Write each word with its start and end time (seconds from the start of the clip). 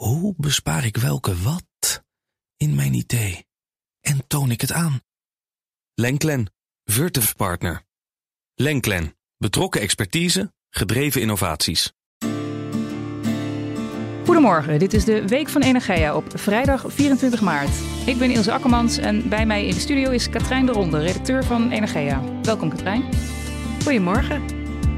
Hoe 0.00 0.34
bespaar 0.36 0.84
ik 0.84 0.96
welke 0.96 1.36
wat 1.36 2.02
in 2.56 2.74
mijn 2.74 2.94
idee 2.94 3.46
en 4.00 4.26
toon 4.26 4.50
ik 4.50 4.60
het 4.60 4.72
aan? 4.72 5.00
Lenklen, 5.94 6.52
Virtuf 6.84 7.36
Partner. 7.36 7.82
Lenklen, 8.54 9.16
betrokken 9.36 9.80
expertise, 9.80 10.52
gedreven 10.70 11.20
innovaties. 11.20 11.92
Goedemorgen, 14.24 14.78
dit 14.78 14.92
is 14.92 15.04
de 15.04 15.28
Week 15.28 15.48
van 15.48 15.62
Energia 15.62 16.16
op 16.16 16.38
vrijdag 16.38 16.84
24 16.88 17.40
maart. 17.40 17.80
Ik 18.06 18.18
ben 18.18 18.30
Ilse 18.30 18.52
Akkermans 18.52 18.98
en 18.98 19.28
bij 19.28 19.46
mij 19.46 19.66
in 19.66 19.74
de 19.74 19.80
studio 19.80 20.10
is 20.10 20.28
Katrijn 20.28 20.66
de 20.66 20.72
Ronde, 20.72 20.98
redacteur 20.98 21.44
van 21.44 21.70
Energia. 21.70 22.42
Welkom 22.42 22.70
Katrijn. 22.70 23.04
Goedemorgen. 23.82 24.46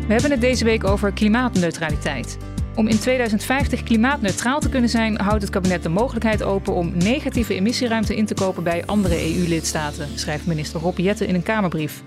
We 0.07 0.13
hebben 0.13 0.31
het 0.31 0.41
deze 0.41 0.65
week 0.65 0.85
over 0.85 1.13
klimaatneutraliteit. 1.13 2.51
Om 2.75 2.89
in 2.89 2.99
2050 2.99 3.83
klimaatneutraal 3.83 4.61
te 4.61 4.69
kunnen 4.69 4.91
zijn, 4.91 5.21
houdt 5.21 5.43
het 5.43 5.51
kabinet 5.51 5.83
de 5.83 5.89
mogelijkheid 5.89 6.43
open 6.43 6.75
om 6.75 6.93
negatieve 6.97 7.55
emissieruimte 7.55 8.17
in 8.17 8.27
te 8.27 8.35
kopen 8.35 8.63
bij 8.63 8.87
andere 8.87 9.35
EU-lidstaten, 9.35 10.09
schrijft 10.15 10.47
minister 10.47 10.81
Rob 10.81 10.99
Jetten 10.99 11.27
in 11.27 11.35
een 11.35 11.43
Kamerbrief. 11.43 12.03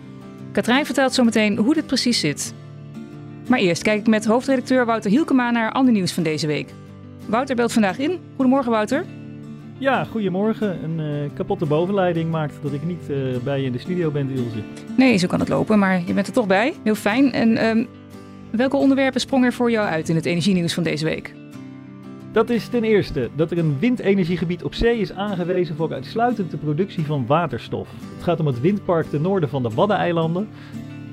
Katrijn 0.52 0.86
vertelt 0.86 1.14
zometeen 1.14 1.58
hoe 1.58 1.74
dit 1.74 1.86
precies 1.86 2.20
zit. 2.20 2.54
Maar 3.48 3.60
eerst 3.60 3.82
kijk 3.82 4.00
ik 4.00 4.08
met 4.08 4.26
hoofdredacteur 4.26 4.86
Wouter 4.86 5.12
Hielkema 5.12 5.52
naar 5.52 5.72
ander 5.72 5.94
nieuws 5.94 6.12
van 6.12 6.24
deze 6.24 6.48
week. 6.48 6.74
Wouter 7.26 7.56
belt 7.56 7.74
vandaag 7.74 7.98
in. 7.98 8.20
Goedemorgen 8.36 8.72
Wouter. 8.72 9.06
Ja, 9.78 10.04
goedemorgen. 10.04 10.84
Een 10.84 11.00
uh, 11.00 11.30
kapotte 11.34 11.66
bovenleiding 11.66 12.32
maakt 12.32 12.54
dat 12.62 12.74
ik 12.74 12.84
niet 12.84 13.10
uh, 13.10 13.38
bij 13.44 13.60
je 13.60 13.66
in 13.66 13.72
de 13.72 13.80
studio 13.80 14.12
ben, 14.12 14.30
Ilse. 14.30 14.64
Nee, 14.98 15.18
zo 15.18 15.28
kan 15.28 15.40
het 15.40 15.50
lopen, 15.50 15.80
maar 15.80 16.02
je 16.06 16.14
bent 16.14 16.28
er 16.28 16.34
toch 16.34 16.48
bij. 16.48 16.74
Heel 16.84 16.96
fijn. 16.96 17.32
En 17.32 17.66
um, 17.66 17.88
welke 18.52 18.78
onderwerpen 18.78 19.22
sprongen 19.22 19.48
er 19.48 19.54
voor 19.54 19.72
jou 19.72 19.88
uit 19.88 20.10
in 20.10 20.16
het 20.16 20.26
energienieuws 20.26 20.74
van 20.74 20.84
deze 20.84 21.06
week? 21.06 21.34
Dat 22.32 22.50
is 22.50 22.68
ten 22.68 22.84
eerste 22.84 23.30
dat 23.36 23.52
er 23.52 23.58
een 23.58 23.80
windenergiegebied 23.80 24.64
op 24.64 24.74
zee 24.74 25.00
is 25.00 25.12
aangewezen 25.12 25.76
voor 25.76 25.94
uitsluitend 25.94 26.52
de 26.52 26.58
productie 26.58 27.06
van 27.06 27.26
waterstof. 27.26 27.90
Het 28.14 28.24
gaat 28.24 28.40
om 28.40 28.46
het 28.46 28.62
windpark 28.62 29.06
ten 29.06 29.22
noorden 29.22 29.50
van 29.50 29.64
de 29.64 29.70
Waddeneilanden. 29.70 30.48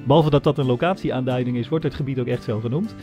Behalve 0.05 0.31
dat 0.31 0.45
dat 0.45 0.59
een 0.59 0.67
locatieaanduiding 0.67 1.57
is, 1.57 1.69
wordt 1.69 1.85
het 1.85 1.95
gebied 1.95 2.19
ook 2.19 2.27
echt 2.27 2.45
zo 2.45 2.61
genoemd. 2.61 2.95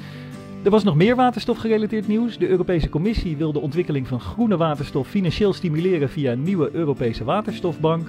Er 0.64 0.72
was 0.72 0.84
nog 0.84 0.96
meer 0.96 1.16
waterstofgerelateerd 1.16 2.08
nieuws. 2.08 2.38
De 2.38 2.48
Europese 2.48 2.90
Commissie 2.90 3.38
wil 3.38 3.52
de 3.52 3.60
ontwikkeling 3.60 4.08
van 4.08 4.20
groene 4.20 4.58
waterstof 4.58 5.08
financieel 5.08 5.54
stimuleren 5.54 6.10
via 6.10 6.32
een 6.32 6.44
nieuwe 6.44 6.70
Europese 6.74 7.24
waterstofbank. 7.24 8.08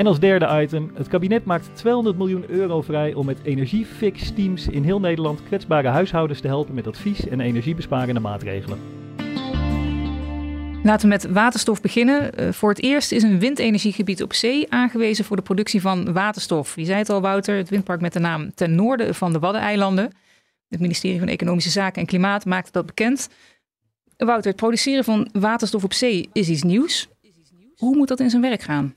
En 0.00 0.06
als 0.06 0.20
derde 0.20 0.62
item, 0.62 0.90
het 0.94 1.08
kabinet 1.08 1.44
maakt 1.44 1.70
200 1.76 2.16
miljoen 2.16 2.50
euro 2.50 2.82
vrij 2.82 3.14
om 3.14 3.26
met 3.26 3.38
energiefix-teams 3.42 4.68
in 4.68 4.82
heel 4.82 5.00
Nederland 5.00 5.42
kwetsbare 5.42 5.88
huishoudens 5.88 6.40
te 6.40 6.46
helpen 6.46 6.74
met 6.74 6.86
advies 6.86 7.28
en 7.28 7.40
energiebesparende 7.40 8.20
maatregelen. 8.20 8.78
Laten 10.82 11.00
we 11.00 11.14
met 11.14 11.30
waterstof 11.30 11.80
beginnen. 11.80 12.40
Uh, 12.40 12.52
voor 12.52 12.68
het 12.68 12.82
eerst 12.82 13.12
is 13.12 13.22
een 13.22 13.38
windenergiegebied 13.38 14.22
op 14.22 14.32
zee 14.32 14.70
aangewezen 14.72 15.24
voor 15.24 15.36
de 15.36 15.42
productie 15.42 15.80
van 15.80 16.12
waterstof. 16.12 16.76
Je 16.76 16.84
zei 16.84 16.98
het 16.98 17.10
al, 17.10 17.20
Wouter, 17.20 17.56
het 17.56 17.68
windpark 17.68 18.00
met 18.00 18.12
de 18.12 18.20
naam 18.20 18.54
ten 18.54 18.74
noorden 18.74 19.14
van 19.14 19.32
de 19.32 19.38
Waddeneilanden. 19.38 20.12
Het 20.68 20.80
ministerie 20.80 21.18
van 21.18 21.28
Economische 21.28 21.70
Zaken 21.70 22.00
en 22.00 22.06
Klimaat 22.06 22.44
maakte 22.44 22.72
dat 22.72 22.86
bekend. 22.86 23.28
Wouter, 24.16 24.50
het 24.50 24.60
produceren 24.60 25.04
van 25.04 25.28
waterstof 25.32 25.84
op 25.84 25.92
zee 25.92 26.28
is 26.32 26.48
iets 26.48 26.62
nieuws. 26.62 27.08
Hoe 27.76 27.96
moet 27.96 28.08
dat 28.08 28.20
in 28.20 28.30
zijn 28.30 28.42
werk 28.42 28.62
gaan? 28.62 28.94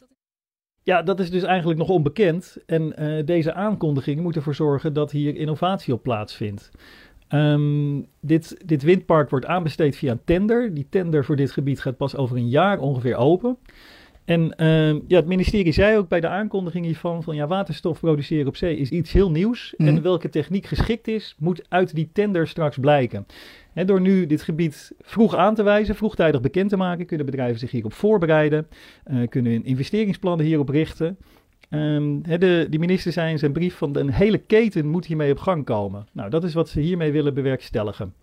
Ja, 0.83 1.01
dat 1.01 1.19
is 1.19 1.29
dus 1.29 1.43
eigenlijk 1.43 1.79
nog 1.79 1.89
onbekend. 1.89 2.57
En 2.65 2.93
uh, 2.99 3.25
deze 3.25 3.53
aankondiging 3.53 4.21
moet 4.21 4.35
ervoor 4.35 4.55
zorgen 4.55 4.93
dat 4.93 5.11
hier 5.11 5.35
innovatie 5.35 5.93
op 5.93 6.03
plaatsvindt. 6.03 6.71
Um, 7.29 8.07
dit, 8.19 8.61
dit 8.65 8.83
windpark 8.83 9.29
wordt 9.29 9.45
aanbesteed 9.45 9.95
via 9.95 10.11
een 10.11 10.23
tender. 10.25 10.73
Die 10.73 10.87
tender 10.89 11.25
voor 11.25 11.35
dit 11.35 11.51
gebied 11.51 11.81
gaat 11.81 11.97
pas 11.97 12.15
over 12.15 12.37
een 12.37 12.49
jaar 12.49 12.79
ongeveer 12.79 13.15
open. 13.15 13.57
En 14.25 14.53
uh, 14.57 14.87
ja, 15.07 15.17
het 15.17 15.25
ministerie 15.25 15.71
zei 15.71 15.97
ook 15.97 16.07
bij 16.07 16.19
de 16.19 16.27
aankondiging 16.27 16.85
hiervan 16.85 17.23
van 17.23 17.35
ja, 17.35 17.47
waterstof 17.47 17.99
produceren 17.99 18.47
op 18.47 18.55
zee 18.55 18.77
is 18.77 18.89
iets 18.89 19.11
heel 19.11 19.31
nieuws. 19.31 19.73
Mm. 19.77 19.87
En 19.87 20.01
welke 20.01 20.29
techniek 20.29 20.65
geschikt 20.65 21.07
is, 21.07 21.35
moet 21.39 21.65
uit 21.69 21.95
die 21.95 22.09
tender 22.13 22.47
straks 22.47 22.77
blijken. 22.77 23.25
En 23.73 23.85
door 23.85 24.01
nu 24.01 24.25
dit 24.25 24.41
gebied 24.41 24.91
vroeg 25.01 25.35
aan 25.35 25.55
te 25.55 25.63
wijzen, 25.63 25.95
vroegtijdig 25.95 26.41
bekend 26.41 26.69
te 26.69 26.77
maken, 26.77 27.05
kunnen 27.05 27.25
bedrijven 27.25 27.59
zich 27.59 27.71
hierop 27.71 27.93
voorbereiden, 27.93 28.67
uh, 29.11 29.27
kunnen 29.27 29.65
investeringsplannen 29.65 30.45
hierop 30.45 30.69
richten. 30.69 31.17
Um, 31.69 32.21
de, 32.21 32.67
de 32.69 32.79
minister 32.79 33.11
zei 33.11 33.31
in 33.31 33.39
zijn 33.39 33.51
brief 33.51 33.75
van 33.75 33.95
een 33.95 34.11
hele 34.11 34.37
keten 34.37 34.87
moet 34.87 35.05
hiermee 35.05 35.31
op 35.31 35.37
gang 35.37 35.65
komen. 35.65 36.07
Nou, 36.11 36.29
dat 36.29 36.43
is 36.43 36.53
wat 36.53 36.69
ze 36.69 36.79
hiermee 36.79 37.11
willen 37.11 37.33
bewerkstelligen. 37.33 38.13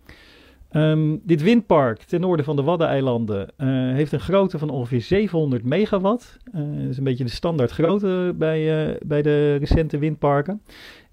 Um, 0.71 1.21
dit 1.23 1.41
windpark 1.41 2.03
ten 2.03 2.21
noorden 2.21 2.45
van 2.45 2.55
de 2.55 2.61
Waddeneilanden 2.61 3.47
uh, 3.57 3.67
heeft 3.93 4.11
een 4.11 4.19
grootte 4.19 4.59
van 4.59 4.69
ongeveer 4.69 5.01
700 5.01 5.63
megawatt. 5.63 6.37
Uh, 6.55 6.61
dat 6.81 6.89
is 6.89 6.97
een 6.97 7.03
beetje 7.03 7.23
de 7.23 7.29
standaard 7.29 7.71
grootte 7.71 8.33
bij, 8.37 8.89
uh, 8.89 8.95
bij 9.05 9.21
de 9.21 9.55
recente 9.55 9.97
windparken. 9.97 10.61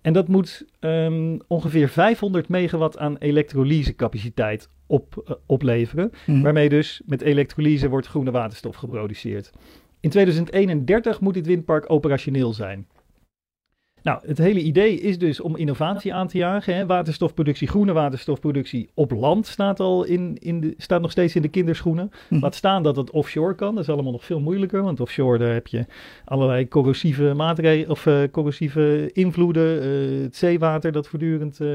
En 0.00 0.12
dat 0.12 0.28
moet 0.28 0.64
um, 0.80 1.40
ongeveer 1.46 1.88
500 1.88 2.48
megawatt 2.48 2.98
aan 2.98 3.16
elektrolysecapaciteit 3.16 4.68
op, 4.86 5.38
opleveren. 5.46 6.10
Mm. 6.26 6.42
Waarmee 6.42 6.68
dus 6.68 7.02
met 7.06 7.22
elektrolyse 7.22 7.88
wordt 7.88 8.06
groene 8.06 8.30
waterstof 8.30 8.76
geproduceerd. 8.76 9.50
In 10.00 10.10
2031 10.10 11.20
moet 11.20 11.34
dit 11.34 11.46
windpark 11.46 11.84
operationeel 11.90 12.52
zijn. 12.52 12.86
Nou, 14.02 14.20
het 14.26 14.38
hele 14.38 14.60
idee 14.60 15.00
is 15.00 15.18
dus 15.18 15.40
om 15.40 15.56
innovatie 15.56 16.14
aan 16.14 16.28
te 16.28 16.38
jagen. 16.38 16.74
Hè. 16.74 16.86
Waterstofproductie, 16.86 17.68
groene 17.68 17.92
waterstofproductie 17.92 18.88
op 18.94 19.10
land 19.10 19.46
staat, 19.46 19.80
al 19.80 20.04
in, 20.04 20.36
in 20.38 20.60
de, 20.60 20.74
staat 20.76 21.00
nog 21.00 21.10
steeds 21.10 21.34
in 21.34 21.42
de 21.42 21.48
kinderschoenen. 21.48 22.10
Hm. 22.28 22.38
Laat 22.40 22.54
staan 22.54 22.82
dat 22.82 22.96
het 22.96 23.10
offshore 23.10 23.54
kan. 23.54 23.74
Dat 23.74 23.82
is 23.82 23.90
allemaal 23.90 24.12
nog 24.12 24.24
veel 24.24 24.40
moeilijker, 24.40 24.82
want 24.82 25.00
offshore 25.00 25.38
daar 25.38 25.52
heb 25.52 25.66
je 25.66 25.86
allerlei 26.24 26.68
corrosieve 26.68 27.34
maatregelen 27.34 27.90
of 27.90 28.06
uh, 28.06 28.22
corrosieve 28.30 29.10
invloeden. 29.12 29.84
Uh, 29.84 30.22
het 30.22 30.36
zeewater 30.36 30.92
dat 30.92 31.08
voortdurend 31.08 31.60
uh, 31.60 31.68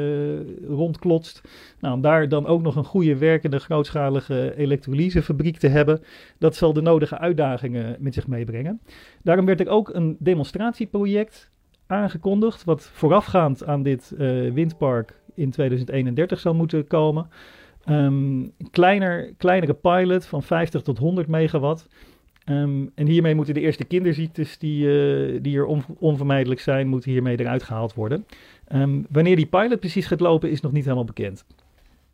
rondklotst. 0.67 1.41
Nou, 1.79 1.95
om 1.95 2.01
daar 2.01 2.29
dan 2.29 2.45
ook 2.45 2.61
nog 2.61 2.75
een 2.75 2.83
goede 2.83 3.17
werkende 3.17 3.59
grootschalige 3.59 4.53
elektrolysefabriek 4.57 5.57
te 5.57 5.67
hebben, 5.67 6.01
dat 6.37 6.55
zal 6.55 6.73
de 6.73 6.81
nodige 6.81 7.17
uitdagingen 7.17 7.95
met 7.99 8.13
zich 8.13 8.27
meebrengen. 8.27 8.81
Daarom 9.23 9.45
werd 9.45 9.59
er 9.59 9.67
ook 9.67 9.93
een 9.93 10.15
demonstratieproject 10.19 11.51
aangekondigd, 11.93 12.63
wat 12.63 12.83
voorafgaand 12.93 13.65
aan 13.65 13.83
dit 13.83 14.13
uh, 14.17 14.51
windpark 14.53 15.21
in 15.35 15.51
2031 15.51 16.39
zou 16.39 16.55
moeten 16.55 16.87
komen. 16.87 17.29
Um, 17.89 18.51
kleiner, 18.71 19.33
kleinere 19.37 19.73
pilot 19.73 20.25
van 20.25 20.43
50 20.43 20.81
tot 20.81 20.97
100 20.97 21.27
megawatt. 21.27 21.87
Um, 22.45 22.91
en 22.95 23.07
hiermee 23.07 23.35
moeten 23.35 23.53
de 23.53 23.59
eerste 23.59 23.83
kinderziektes 23.83 24.57
die, 24.57 24.85
uh, 24.85 25.39
die 25.41 25.57
er 25.57 25.65
on, 25.65 25.83
onvermijdelijk 25.99 26.59
zijn, 26.59 26.87
moeten 26.87 27.11
hiermee 27.11 27.39
eruit 27.39 27.63
gehaald 27.63 27.93
worden. 27.93 28.25
Um, 28.73 29.05
wanneer 29.09 29.35
die 29.35 29.45
pilot 29.45 29.79
precies 29.79 30.05
gaat 30.05 30.19
lopen 30.19 30.51
is 30.51 30.61
nog 30.61 30.71
niet 30.71 30.83
helemaal 30.83 31.05
bekend. 31.05 31.45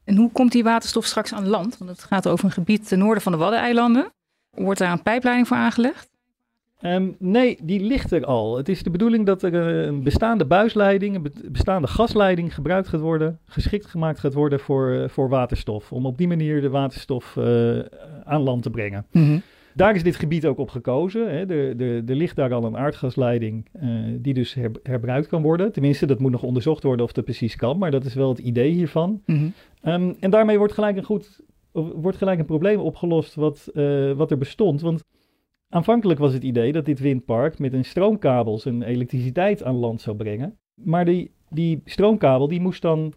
En 0.04 0.16
hoe 0.16 0.32
komt 0.32 0.52
die 0.52 0.64
waterstof 0.64 1.06
straks 1.06 1.34
aan 1.34 1.48
land? 1.48 1.78
Want 1.78 1.90
het 1.90 2.04
gaat 2.04 2.28
over 2.28 2.46
een 2.46 2.52
gebied 2.52 2.88
ten 2.88 3.00
noorden 3.00 3.24
van 3.24 3.32
de 3.32 3.38
Waddeneilanden. 3.38 4.12
Wordt 4.50 4.80
daar 4.80 4.92
een 4.92 5.04
pijpleiding 5.04 5.48
voor 5.48 5.58
aangelegd? 5.58 6.09
Um, 6.86 7.16
nee, 7.20 7.58
die 7.64 7.80
ligt 7.80 8.12
er 8.12 8.26
al. 8.26 8.58
Het 8.58 8.70
is 8.70 8.84
de 8.84 8.90
bedoeling 8.90 9.26
dat 9.26 9.44
er 9.44 9.54
een 9.54 10.04
bestaande 10.04 10.46
buisleiding, 10.46 11.16
een 11.16 11.52
bestaande 11.52 11.88
gasleiding 11.88 12.54
gebruikt 12.54 12.88
gaat 12.88 13.02
worden, 13.02 13.40
geschikt 13.46 13.86
gemaakt 13.86 14.20
gaat 14.20 14.34
worden 14.34 14.60
voor, 14.60 15.10
voor 15.10 15.30
waterstof. 15.30 15.92
Om 15.92 16.06
op 16.06 16.18
die 16.18 16.28
manier 16.28 16.62
de 16.62 16.70
waterstof 16.70 17.36
uh, 17.36 17.80
aan 18.24 18.42
land 18.42 18.64
te 18.64 18.70
brengen. 18.70 19.06
Mm 19.12 19.24
-hmm. 19.24 19.42
Daar 19.74 19.96
is 19.96 20.04
dit 20.04 20.16
gebied 20.16 20.46
ook 20.46 20.58
op 20.58 20.70
gekozen. 20.70 21.30
Hè. 21.30 21.46
Er, 21.46 21.82
er, 21.82 22.04
er 22.10 22.16
ligt 22.16 22.36
daar 22.36 22.54
al 22.54 22.64
een 22.64 22.78
aardgasleiding 22.78 23.68
uh, 23.82 23.90
die 24.20 24.34
dus 24.34 24.54
her, 24.54 24.72
herbruikt 24.84 25.28
kan 25.28 25.42
worden. 25.42 25.72
Tenminste, 25.72 26.06
dat 26.06 26.20
moet 26.20 26.32
nog 26.32 26.44
onderzocht 26.44 26.84
worden 26.84 27.06
of 27.06 27.12
dat 27.12 27.24
precies 27.24 27.56
kan, 27.56 27.78
maar 27.78 27.92
dat 27.92 28.06
is 28.06 28.14
wel 28.14 28.30
het 28.30 28.40
idee 28.40 28.72
hiervan. 28.72 29.22
Mm 29.26 29.36
-hmm. 29.36 29.54
um, 29.94 30.16
en 30.20 30.30
daarmee 30.30 30.58
wordt 30.58 30.74
gelijk 30.74 30.98
een 30.98 31.04
goed, 31.04 31.40
wordt 31.72 32.18
gelijk 32.18 32.40
een 32.40 32.46
probleem 32.46 32.80
opgelost 32.80 33.36
wat, 33.36 33.70
uh, 33.74 34.12
wat 34.12 34.32
er 34.32 34.38
bestond. 34.38 34.82
Want 34.82 35.04
Aanvankelijk 35.72 36.20
was 36.20 36.34
het 36.34 36.44
idee 36.44 36.72
dat 36.72 36.86
dit 36.86 37.00
windpark 37.00 37.60
met 37.60 37.74
een 37.74 37.86
stroomkabel 37.86 38.60
zijn 38.60 38.84
elektriciteit 38.84 39.64
aan 39.64 39.76
land 39.76 40.02
zou 40.02 40.16
brengen. 40.16 40.58
Maar 40.84 41.06
die, 41.06 41.32
die 41.50 41.82
stroomkabel 41.86 42.48
die 42.48 42.62
moest 42.62 42.82
dan 42.82 43.14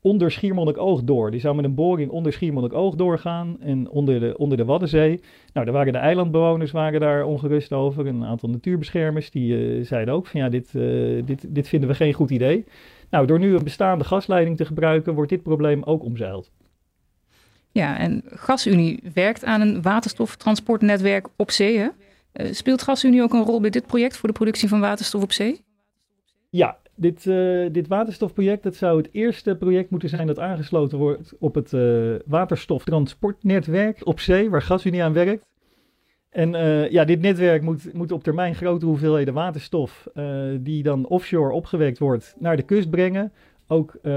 onder 0.00 0.30
Schiermonnikoog 0.30 1.02
door. 1.02 1.30
Die 1.30 1.40
zou 1.40 1.54
met 1.54 1.64
een 1.64 1.74
boring 1.74 2.10
onder 2.10 2.32
Schiermonnikoog 2.32 2.94
doorgaan 2.94 3.56
en 3.60 3.90
onder 3.90 4.20
de, 4.20 4.36
onder 4.36 4.56
de 4.56 4.64
Waddenzee. 4.64 5.20
Nou, 5.52 5.66
daar 5.66 5.74
waren 5.74 5.92
de 5.92 5.98
eilandbewoners 5.98 6.70
waren 6.70 7.00
daar 7.00 7.24
ongerust 7.24 7.72
over. 7.72 8.06
Een 8.06 8.24
aantal 8.24 8.48
natuurbeschermers 8.48 9.30
die 9.30 9.78
uh, 9.78 9.84
zeiden 9.84 10.14
ook 10.14 10.26
van 10.26 10.40
ja, 10.40 10.48
dit, 10.48 10.72
uh, 10.74 11.22
dit, 11.24 11.54
dit 11.54 11.68
vinden 11.68 11.88
we 11.88 11.94
geen 11.94 12.12
goed 12.12 12.30
idee. 12.30 12.64
Nou, 13.10 13.26
door 13.26 13.38
nu 13.38 13.54
een 13.54 13.64
bestaande 13.64 14.04
gasleiding 14.04 14.56
te 14.56 14.64
gebruiken, 14.64 15.14
wordt 15.14 15.30
dit 15.30 15.42
probleem 15.42 15.82
ook 15.82 16.04
omzeild. 16.04 16.50
Ja, 17.72 17.98
en 17.98 18.22
GasUnie 18.26 19.02
werkt 19.14 19.44
aan 19.44 19.60
een 19.60 19.82
waterstoftransportnetwerk 19.82 21.28
op 21.36 21.50
zee. 21.50 21.78
Uh, 21.78 21.90
speelt 22.52 22.82
GasUnie 22.82 23.22
ook 23.22 23.32
een 23.32 23.44
rol 23.44 23.60
bij 23.60 23.70
dit 23.70 23.86
project 23.86 24.16
voor 24.16 24.28
de 24.28 24.34
productie 24.34 24.68
van 24.68 24.80
waterstof 24.80 25.22
op 25.22 25.32
zee? 25.32 25.64
Ja, 26.50 26.78
dit, 26.94 27.24
uh, 27.24 27.68
dit 27.72 27.88
waterstofproject 27.88 28.62
dat 28.62 28.76
zou 28.76 28.96
het 28.96 29.08
eerste 29.12 29.56
project 29.56 29.90
moeten 29.90 30.08
zijn 30.08 30.26
dat 30.26 30.38
aangesloten 30.38 30.98
wordt 30.98 31.32
op 31.38 31.54
het 31.54 31.72
uh, 31.72 32.14
waterstoftransportnetwerk 32.26 34.06
op 34.06 34.20
zee, 34.20 34.50
waar 34.50 34.62
GasUnie 34.62 35.02
aan 35.02 35.12
werkt. 35.12 35.48
En 36.30 36.50
ja, 36.90 37.04
dit 37.04 37.20
netwerk 37.20 37.62
moet, 37.62 37.92
moet 37.94 38.12
op 38.12 38.22
termijn 38.22 38.54
grote 38.54 38.86
hoeveelheden 38.86 39.34
waterstof, 39.34 40.06
die 40.60 40.82
dan 40.82 41.06
offshore 41.06 41.52
opgewekt 41.52 41.98
wordt, 41.98 42.34
naar 42.38 42.56
de 42.56 42.62
kust 42.62 42.90
brengen. 42.90 43.32
Ook 43.72 43.94
uh, 43.94 44.12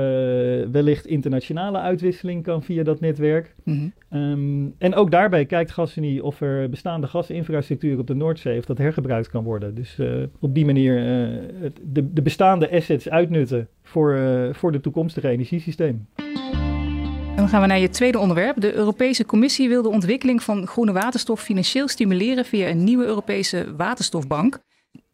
wellicht 0.71 1.05
internationale 1.05 1.77
uitwisseling 1.77 2.44
kan 2.44 2.63
via 2.63 2.83
dat 2.83 3.00
netwerk. 3.00 3.55
Mm 3.63 3.94
-hmm. 4.09 4.19
um, 4.19 4.75
en 4.77 4.95
ook 4.95 5.11
daarbij 5.11 5.45
kijkt 5.45 5.71
GasUnie 5.71 6.23
of 6.23 6.41
er 6.41 6.69
bestaande 6.69 7.07
gasinfrastructuur 7.07 8.00
op 8.00 8.07
de 8.07 8.13
Noordzee, 8.15 8.57
of 8.57 8.65
dat 8.65 8.77
hergebruikt 8.77 9.29
kan 9.29 9.44
worden. 9.44 9.75
Dus 9.75 9.97
uh, 10.00 10.23
op 10.39 10.53
die 10.53 10.65
manier 10.65 10.97
uh, 10.97 11.69
de, 11.83 12.13
de, 12.13 12.21
bestaande 12.21 12.71
assets 12.71 13.09
uitnutten 13.09 13.67
voor, 13.83 14.19
voor 14.51 14.71
de 14.71 14.79
toekomstige 14.79 15.27
energiesysteem. 15.27 16.07
En 16.15 17.35
dan 17.35 17.49
gaan 17.49 17.61
we 17.61 17.67
naar 17.67 17.79
je 17.79 17.89
tweede 17.89 18.19
onderwerp. 18.19 18.61
De 18.61 18.73
Europese 18.73 19.25
Commissie 19.25 19.69
wil 19.69 19.81
de 19.81 19.89
ontwikkeling 19.89 20.44
van 20.44 20.67
groene 20.67 20.91
waterstof 20.91 21.41
financieel 21.41 21.88
stimuleren 21.88 22.45
via 22.45 22.69
een 22.69 22.83
nieuwe 22.83 23.06
Europese 23.06 23.75
waterstofbank. 23.75 24.59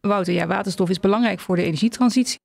Wouter, 0.00 0.34
ja, 0.34 0.46
waterstof 0.46 0.90
is 0.90 1.00
belangrijk 1.00 1.40
voor 1.40 1.56
de 1.56 1.62
energietransitie. 1.62 2.38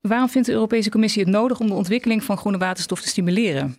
Waarom 0.00 0.28
vindt 0.28 0.46
de 0.46 0.54
Europese 0.54 0.90
Commissie 0.90 1.22
het 1.22 1.32
nodig 1.32 1.60
om 1.60 1.66
de 1.66 1.74
ontwikkeling 1.74 2.24
van 2.24 2.36
groene 2.36 2.58
waterstof 2.58 3.00
te 3.00 3.08
stimuleren? 3.08 3.76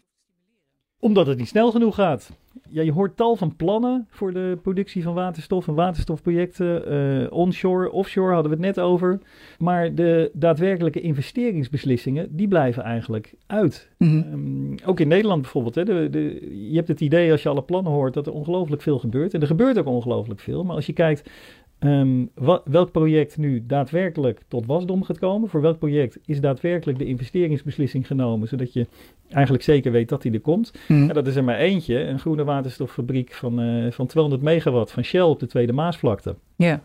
Omdat 1.00 1.28
het 1.28 1.38
niet 1.38 1.48
snel 1.48 1.72
genoeg 1.72 1.96
gaat. 1.96 2.32
Ja, 2.70 2.82
je 2.82 2.92
hoort 2.92 3.18
tal 3.18 3.36
van 3.36 3.56
plannen 3.56 4.08
voor 4.10 4.34
de 4.34 4.58
productie 4.62 5.04
van 5.04 5.14
waterstof 5.14 5.68
en 5.68 5.74
waterstofprojecten. 5.74 6.94
Uh, 6.94 7.32
onshore, 7.32 7.92
offshore 7.92 8.34
hadden 8.34 8.52
we 8.52 8.58
het 8.58 8.76
net 8.76 8.86
over. 8.86 9.20
Maar 9.60 9.96
de 9.96 10.32
daadwerkelijke 10.34 11.02
investeringsbeslissingen, 11.02 12.36
die 12.36 12.48
blijven 12.48 12.84
eigenlijk 12.84 13.34
uit. 13.48 13.90
Mm 13.98 14.10
-hmm. 14.10 14.34
um, 14.34 14.76
ook 14.86 15.00
in 15.00 15.08
Nederland 15.08 15.42
bijvoorbeeld. 15.42 15.76
Hè, 15.76 15.84
de, 15.84 16.10
de, 16.10 16.50
je 16.70 16.76
hebt 16.76 16.88
het 16.88 17.02
idee 17.02 17.32
als 17.32 17.44
je 17.44 17.50
alle 17.50 17.64
plannen 17.64 17.92
hoort 17.92 18.14
dat 18.14 18.28
er 18.28 18.34
ongelooflijk 18.34 18.82
veel 18.82 19.00
gebeurt. 19.00 19.34
En 19.34 19.42
er 19.42 19.48
gebeurt 19.48 19.78
ook 19.78 19.88
ongelooflijk 19.88 20.40
veel. 20.40 20.64
Maar 20.64 20.76
als 20.76 20.86
je 20.86 20.94
kijkt 20.94 21.30
Um, 21.86 22.30
wat, 22.36 22.62
welk 22.66 22.92
project 22.92 23.38
nu 23.38 23.64
daadwerkelijk 23.66 24.42
tot 24.48 24.66
wasdom 24.66 25.04
gaat 25.04 25.20
komen? 25.20 25.50
Voor 25.50 25.62
welk 25.62 25.78
project 25.78 26.20
is 26.26 26.42
daadwerkelijk 26.42 26.98
de 26.98 27.06
investeringsbeslissing 27.06 28.08
genomen, 28.08 28.48
zodat 28.48 28.74
je 28.74 28.88
eigenlijk 29.30 29.64
zeker 29.64 29.92
weet 29.92 30.10
dat 30.10 30.22
die 30.22 30.32
er 30.32 30.40
komt? 30.40 30.74
Mm. 30.88 31.08
En 31.08 31.14
dat 31.14 31.28
is 31.28 31.36
er 31.36 31.44
maar 31.44 31.58
eentje, 31.58 32.04
een 32.04 32.20
groene 32.20 32.44
waterstoffabriek 32.44 33.34
van, 33.34 33.62
uh, 33.62 33.92
van 33.92 34.08
200 34.08 34.44
megawatt 34.44 34.92
van 34.92 35.04
Shell 35.04 35.22
op 35.22 35.40
de 35.40 35.48
Tweede 35.48 35.74
Maasvlakte. 35.74 36.36
Ja. 36.56 36.66
Yeah. 36.68 36.80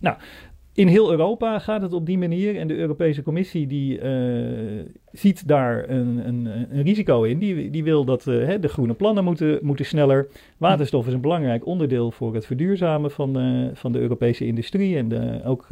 Nou, 0.00 0.16
in 0.74 0.88
heel 0.88 1.10
Europa 1.10 1.58
gaat 1.58 1.82
het 1.82 1.92
op 1.92 2.06
die 2.06 2.18
manier 2.18 2.56
en 2.56 2.68
de 2.68 2.76
Europese 2.76 3.22
Commissie 3.22 3.66
die 3.66 4.00
uh, 4.02 4.82
ziet 5.12 5.48
daar 5.48 5.88
een, 5.88 6.28
een, 6.28 6.46
een, 6.70 6.82
risico 6.82 7.22
in. 7.22 7.38
Die, 7.38 7.70
die 7.70 7.84
wil 7.84 8.04
dat 8.04 8.26
uh, 8.26 8.54
de 8.60 8.68
groene 8.68 8.94
plannen 8.94 9.24
moeten, 9.24 9.58
moeten 9.62 9.84
sneller. 9.84 10.28
Waterstof 10.56 11.06
is 11.06 11.12
een 11.12 11.20
belangrijk 11.20 11.66
onderdeel 11.66 12.10
voor 12.10 12.34
het 12.34 12.46
verduurzamen 12.46 13.10
van, 13.10 13.38
uh, 13.38 13.68
van 13.74 13.92
de 13.92 13.98
Europese 13.98 14.46
industrie 14.46 14.96
en 14.96 15.08
de, 15.08 15.40
ook 15.44 15.66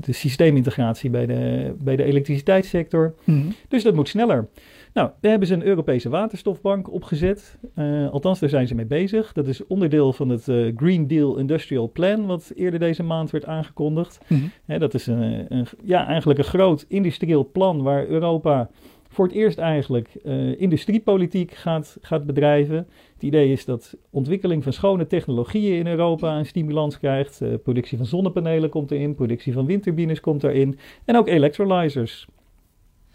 de 0.00 0.12
systeemintegratie 0.12 1.10
bij 1.10 1.26
de, 1.26 1.74
bij 1.82 1.96
de 1.96 2.04
elektriciteitssector. 2.04 3.14
Mm. 3.24 3.52
Dus 3.68 3.82
dat 3.82 3.94
moet 3.94 4.08
sneller. 4.08 4.48
Nou, 4.96 5.10
daar 5.20 5.30
hebben 5.30 5.48
ze 5.48 5.54
een 5.54 5.66
Europese 5.66 6.08
waterstofbank 6.08 6.92
opgezet. 6.92 7.58
Uh, 7.78 8.10
althans, 8.10 8.38
daar 8.38 8.48
zijn 8.48 8.66
ze 8.66 8.74
mee 8.74 8.86
bezig. 8.86 9.32
Dat 9.32 9.46
is 9.46 9.66
onderdeel 9.66 10.12
van 10.12 10.28
het 10.28 10.48
uh, 10.48 10.72
Green 10.76 11.06
Deal 11.06 11.36
Industrial 11.36 11.90
Plan, 11.92 12.26
wat 12.26 12.52
eerder 12.54 12.80
deze 12.80 13.02
maand 13.02 13.30
werd 13.30 13.46
aangekondigd. 13.46 14.20
Hè, 14.64 14.78
dat 14.78 14.94
is 14.94 15.06
een, 15.06 15.46
een, 15.48 15.66
ja, 15.84 16.06
eigenlijk 16.06 16.38
een 16.38 16.44
groot 16.44 16.84
industrieel 16.88 17.50
plan 17.52 17.82
waar 17.82 18.06
Europa 18.06 18.70
voor 19.08 19.26
het 19.26 19.34
eerst 19.34 19.58
eigenlijk 19.58 20.08
uh, 20.24 20.60
industriepolitiek 20.60 21.52
gaat, 21.52 21.96
gaat 22.00 22.26
bedrijven. 22.26 22.86
Het 23.14 23.22
idee 23.22 23.52
is 23.52 23.64
dat 23.64 23.96
ontwikkeling 24.10 24.62
van 24.62 24.72
schone 24.72 25.06
technologieën 25.06 25.78
in 25.78 25.86
Europa 25.86 26.38
een 26.38 26.46
stimulans 26.46 26.98
krijgt. 26.98 27.42
productie 27.62 27.96
van 27.96 28.06
zonnepanelen 28.06 28.70
komt 28.70 28.90
erin, 28.90 29.14
productie 29.14 29.52
van 29.52 29.66
windturbines 29.66 30.20
komt 30.20 30.44
erin 30.44 30.78
en 31.04 31.16
ook 31.16 31.28
electrolyzers. 31.28 32.26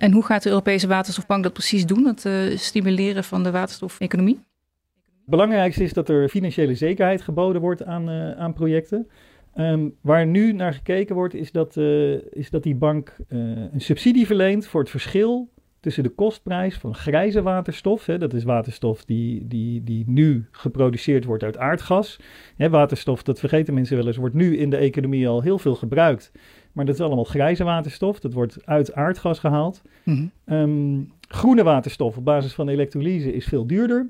En 0.01 0.11
hoe 0.11 0.25
gaat 0.25 0.43
de 0.43 0.49
Europese 0.49 0.87
Waterstofbank 0.87 1.43
dat 1.43 1.53
precies 1.53 1.85
doen, 1.85 2.05
het 2.05 2.25
uh, 2.25 2.57
stimuleren 2.57 3.23
van 3.23 3.43
de 3.43 3.51
waterstofeconomie? 3.51 4.35
Het 5.03 5.29
belangrijkste 5.29 5.83
is 5.83 5.93
dat 5.93 6.09
er 6.09 6.29
financiële 6.29 6.75
zekerheid 6.75 7.21
geboden 7.21 7.61
wordt 7.61 7.83
aan, 7.83 8.09
uh, 8.09 8.31
aan 8.31 8.53
projecten. 8.53 9.07
Um, 9.55 9.95
waar 10.01 10.25
nu 10.25 10.53
naar 10.53 10.73
gekeken 10.73 11.15
wordt, 11.15 11.33
is 11.33 11.51
dat, 11.51 11.75
uh, 11.75 12.13
is 12.33 12.49
dat 12.49 12.63
die 12.63 12.75
bank 12.75 13.15
een 13.27 13.81
subsidie 13.81 14.25
verleent 14.25 14.65
voor 14.67 14.81
het 14.81 14.89
verschil 14.89 15.49
tussen 15.81 16.03
de 16.03 16.09
kostprijs 16.09 16.77
van 16.77 16.95
grijze 16.95 17.41
waterstof. 17.41 18.05
Hè, 18.05 18.17
dat 18.17 18.33
is 18.33 18.43
waterstof 18.43 19.05
die, 19.05 19.47
die, 19.47 19.83
die 19.83 20.03
nu 20.07 20.47
geproduceerd 20.51 21.25
wordt 21.25 21.43
uit 21.43 21.57
aardgas. 21.57 22.19
Hè, 22.55 22.69
waterstof, 22.69 23.23
dat 23.23 23.39
vergeten 23.39 23.73
mensen 23.73 23.97
wel 23.97 24.07
eens, 24.07 24.17
wordt 24.17 24.35
nu 24.35 24.57
in 24.57 24.69
de 24.69 24.77
economie 24.77 25.27
al 25.27 25.41
heel 25.41 25.59
veel 25.59 25.75
gebruikt. 25.75 26.31
Maar 26.71 26.85
dat 26.85 26.95
is 26.95 27.01
allemaal 27.01 27.23
grijze 27.23 27.63
waterstof. 27.63 28.19
Dat 28.19 28.33
wordt 28.33 28.65
uit 28.65 28.93
aardgas 28.93 29.39
gehaald. 29.39 29.81
Mm-hmm. 30.03 30.31
Um, 30.45 31.11
groene 31.27 31.63
waterstof 31.63 32.17
op 32.17 32.25
basis 32.25 32.53
van 32.53 32.69
elektrolyse 32.69 33.33
is 33.33 33.45
veel 33.45 33.67
duurder. 33.67 34.09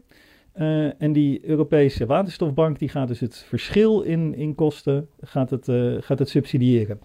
Uh, 0.55 1.01
en 1.01 1.13
die 1.13 1.45
Europese 1.45 2.05
waterstofbank 2.05 2.79
die 2.79 2.89
gaat 2.89 3.07
dus 3.07 3.19
het 3.19 3.45
verschil 3.47 4.01
in, 4.01 4.35
in 4.35 4.55
kosten 4.55 5.07
gaat 5.21 5.49
het, 5.49 5.67
uh, 5.67 5.95
gaat 5.99 6.19
het 6.19 6.29
subsidiëren. 6.29 6.99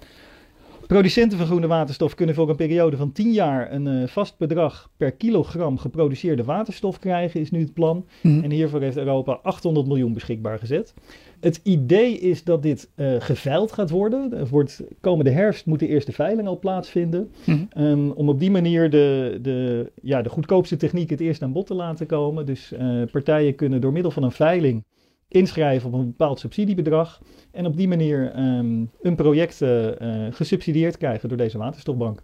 Producenten 0.87 1.38
van 1.38 1.47
groene 1.47 1.67
waterstof 1.67 2.15
kunnen 2.15 2.35
voor 2.35 2.49
een 2.49 2.56
periode 2.56 2.97
van 2.97 3.12
10 3.12 3.33
jaar 3.33 3.73
een 3.73 3.87
uh, 3.87 4.06
vast 4.06 4.38
bedrag 4.38 4.91
per 4.97 5.12
kilogram 5.12 5.79
geproduceerde 5.79 6.44
waterstof 6.44 6.99
krijgen, 6.99 7.41
is 7.41 7.50
nu 7.50 7.61
het 7.61 7.75
plan. 7.75 8.06
Mm. 8.23 8.43
En 8.43 8.50
hiervoor 8.50 8.81
heeft 8.81 8.97
Europa 8.97 9.38
800 9.43 9.87
miljoen 9.87 10.12
beschikbaar 10.12 10.59
gezet. 10.59 10.94
Het 11.41 11.61
idee 11.62 12.19
is 12.19 12.44
dat 12.44 12.62
dit 12.62 12.91
uh, 12.97 13.15
geveild 13.19 13.73
gaat 13.73 13.91
worden. 13.91 14.33
Er 14.33 14.47
wordt, 14.47 14.83
komende 15.00 15.31
herfst 15.31 15.67
moet 15.67 15.79
de 15.79 15.88
eerste 15.88 16.12
veiling 16.12 16.49
al 16.49 16.59
plaatsvinden. 16.59 17.31
Mm. 17.44 17.69
Um, 17.79 18.11
om 18.11 18.29
op 18.29 18.38
die 18.38 18.50
manier 18.50 18.91
de, 18.91 19.38
de, 19.43 19.91
ja, 20.03 20.23
de 20.23 20.29
goedkoopste 20.29 20.77
techniek 20.77 21.11
het 21.11 21.21
eerst 21.21 21.43
aan 21.43 21.53
bod 21.53 21.67
te 21.67 21.75
laten 21.75 22.06
komen. 22.06 22.47
Dus 22.47 22.73
uh, 22.73 23.03
partijen 23.12 23.55
kunnen 23.55 23.81
door 23.81 23.93
middel 23.93 24.11
van 24.11 24.23
een 24.23 24.33
veiling 24.33 24.85
inschrijven 25.28 25.88
op 25.88 25.94
een 25.94 26.06
bepaald 26.06 26.40
subsidiebedrag. 26.40 27.20
En 27.52 27.67
op 27.67 27.76
die 27.76 27.88
manier 27.88 28.38
um, 28.38 28.90
een 29.00 29.17
project 29.17 29.61
uh, 29.61 29.88
gesubsidieerd 30.31 30.96
krijgen 30.96 31.28
door 31.28 31.38
deze 31.38 31.58
waterstofbank. 31.58 32.23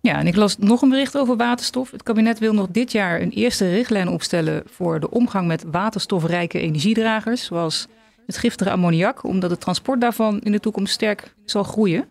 Ja, 0.00 0.18
en 0.18 0.26
ik 0.26 0.36
las 0.36 0.58
nog 0.58 0.82
een 0.82 0.88
bericht 0.88 1.18
over 1.18 1.36
waterstof. 1.36 1.90
Het 1.90 2.02
kabinet 2.02 2.38
wil 2.38 2.54
nog 2.54 2.68
dit 2.70 2.92
jaar 2.92 3.20
een 3.20 3.30
eerste 3.30 3.70
richtlijn 3.70 4.08
opstellen 4.08 4.62
voor 4.66 5.00
de 5.00 5.10
omgang 5.10 5.46
met 5.46 5.64
waterstofrijke 5.70 6.60
energiedragers, 6.60 7.44
zoals 7.44 7.86
het 8.26 8.36
giftige 8.36 8.70
ammoniak, 8.70 9.24
omdat 9.24 9.50
het 9.50 9.60
transport 9.60 10.00
daarvan 10.00 10.40
in 10.40 10.52
de 10.52 10.60
toekomst 10.60 10.92
sterk 10.92 11.34
zal 11.44 11.62
groeien. 11.62 12.08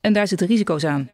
En 0.00 0.12
daar 0.12 0.28
zitten 0.28 0.46
risico's 0.46 0.84
aan. 0.84 1.10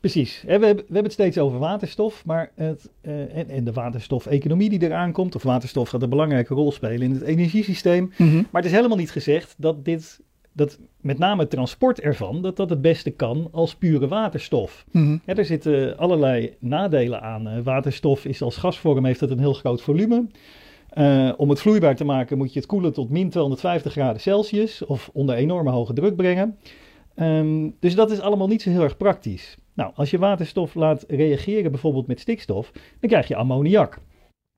Precies. 0.00 0.42
We 0.46 0.50
hebben, 0.50 0.84
het 0.88 1.12
steeds 1.12 1.38
over 1.38 1.58
waterstof, 1.58 2.24
maar 2.24 2.50
het, 2.54 2.90
uh, 3.02 3.36
en, 3.50 3.64
de 3.64 3.72
waterstofeconomie 3.72 4.68
die 4.68 4.82
eraan 4.82 5.12
komt, 5.12 5.34
of 5.34 5.42
waterstof 5.42 5.88
gaat 5.88 6.02
een 6.02 6.08
belangrijke 6.08 6.54
rol 6.54 6.72
spelen 6.72 7.02
in 7.02 7.12
het 7.12 7.22
energiesysteem. 7.22 8.12
Mm 8.16 8.28
-hmm. 8.28 8.46
Maar 8.50 8.62
het 8.62 8.70
is 8.70 8.76
helemaal 8.76 8.96
niet 8.96 9.10
gezegd 9.10 9.54
dat 9.58 9.84
dit, 9.84 10.20
dat 10.52 10.78
met 11.00 11.18
name 11.18 11.40
het 11.40 11.50
transport 11.50 12.00
ervan, 12.00 12.42
dat 12.42 12.56
dat 12.56 12.70
het 12.70 12.80
beste 12.80 13.10
kan 13.10 13.48
als 13.52 13.74
pure 13.74 14.08
waterstof. 14.08 14.84
Mm 14.90 15.04
-hmm. 15.04 15.20
ja, 15.26 15.34
er 15.34 15.44
zitten 15.44 15.98
allerlei 15.98 16.56
nadelen 16.58 17.22
aan. 17.22 17.48
Uh, 17.48 17.58
waterstof 17.62 18.24
is 18.24 18.42
als 18.42 18.56
gasvorm, 18.56 19.04
heeft 19.04 19.20
het 19.20 19.30
een 19.30 19.38
heel 19.38 19.54
groot 19.54 19.82
volume. 19.82 20.26
Uh, 20.94 21.32
om 21.36 21.48
het 21.50 21.60
vloeibaar 21.60 21.96
te 21.96 22.04
maken 22.04 22.38
moet 22.38 22.52
je 22.52 22.58
het 22.58 22.68
koelen 22.68 22.92
tot 22.92 23.10
min 23.10 23.30
250 23.30 23.92
graden 23.92 24.20
Celsius 24.20 24.84
of 24.84 25.10
onder 25.12 25.34
enorme 25.34 25.70
hoge 25.70 25.92
druk 25.92 26.16
brengen. 26.16 26.56
Um, 27.16 27.76
dus 27.80 27.94
dat 27.94 28.10
is 28.10 28.20
allemaal 28.20 28.46
niet 28.46 28.62
zo 28.62 28.70
heel 28.70 28.82
erg 28.82 28.96
praktisch. 28.96 29.56
Nou, 29.78 29.92
als 29.94 30.10
je 30.10 30.18
waterstof 30.18 30.74
laat 30.74 31.04
reageren 31.08 31.70
bijvoorbeeld 31.70 32.06
met 32.06 32.20
stikstof, 32.20 32.70
dan 33.00 33.10
krijg 33.10 33.28
je 33.28 33.36
ammoniak. 33.36 33.98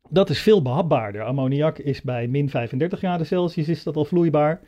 Dat 0.08 0.30
is 0.30 0.40
veel 0.40 0.62
behapbaarder. 0.62 1.22
Ammoniak 1.22 1.78
is 1.78 2.02
bij 2.02 2.28
min 2.28 2.48
35 2.48 2.98
graden 2.98 3.26
Celsius 3.26 3.68
is 3.68 3.82
dat 3.82 3.96
al 3.96 4.04
vloeibaar. 4.04 4.60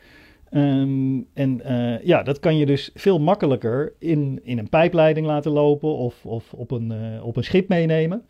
Um, 0.51 1.27
en 1.33 1.61
uh, 1.65 2.03
ja, 2.03 2.23
dat 2.23 2.39
kan 2.39 2.57
je 2.57 2.65
dus 2.65 2.91
veel 2.93 3.19
makkelijker 3.19 3.93
in, 3.99 4.39
in 4.43 4.57
een 4.57 4.69
pijpleiding 4.69 5.25
laten 5.25 5.51
lopen 5.51 5.95
of, 5.95 6.25
of 6.25 6.53
op, 6.53 6.71
een, 6.71 6.91
uh, 6.91 7.25
op 7.25 7.37
een 7.37 7.43
schip 7.43 7.67
meenemen. 7.67 8.25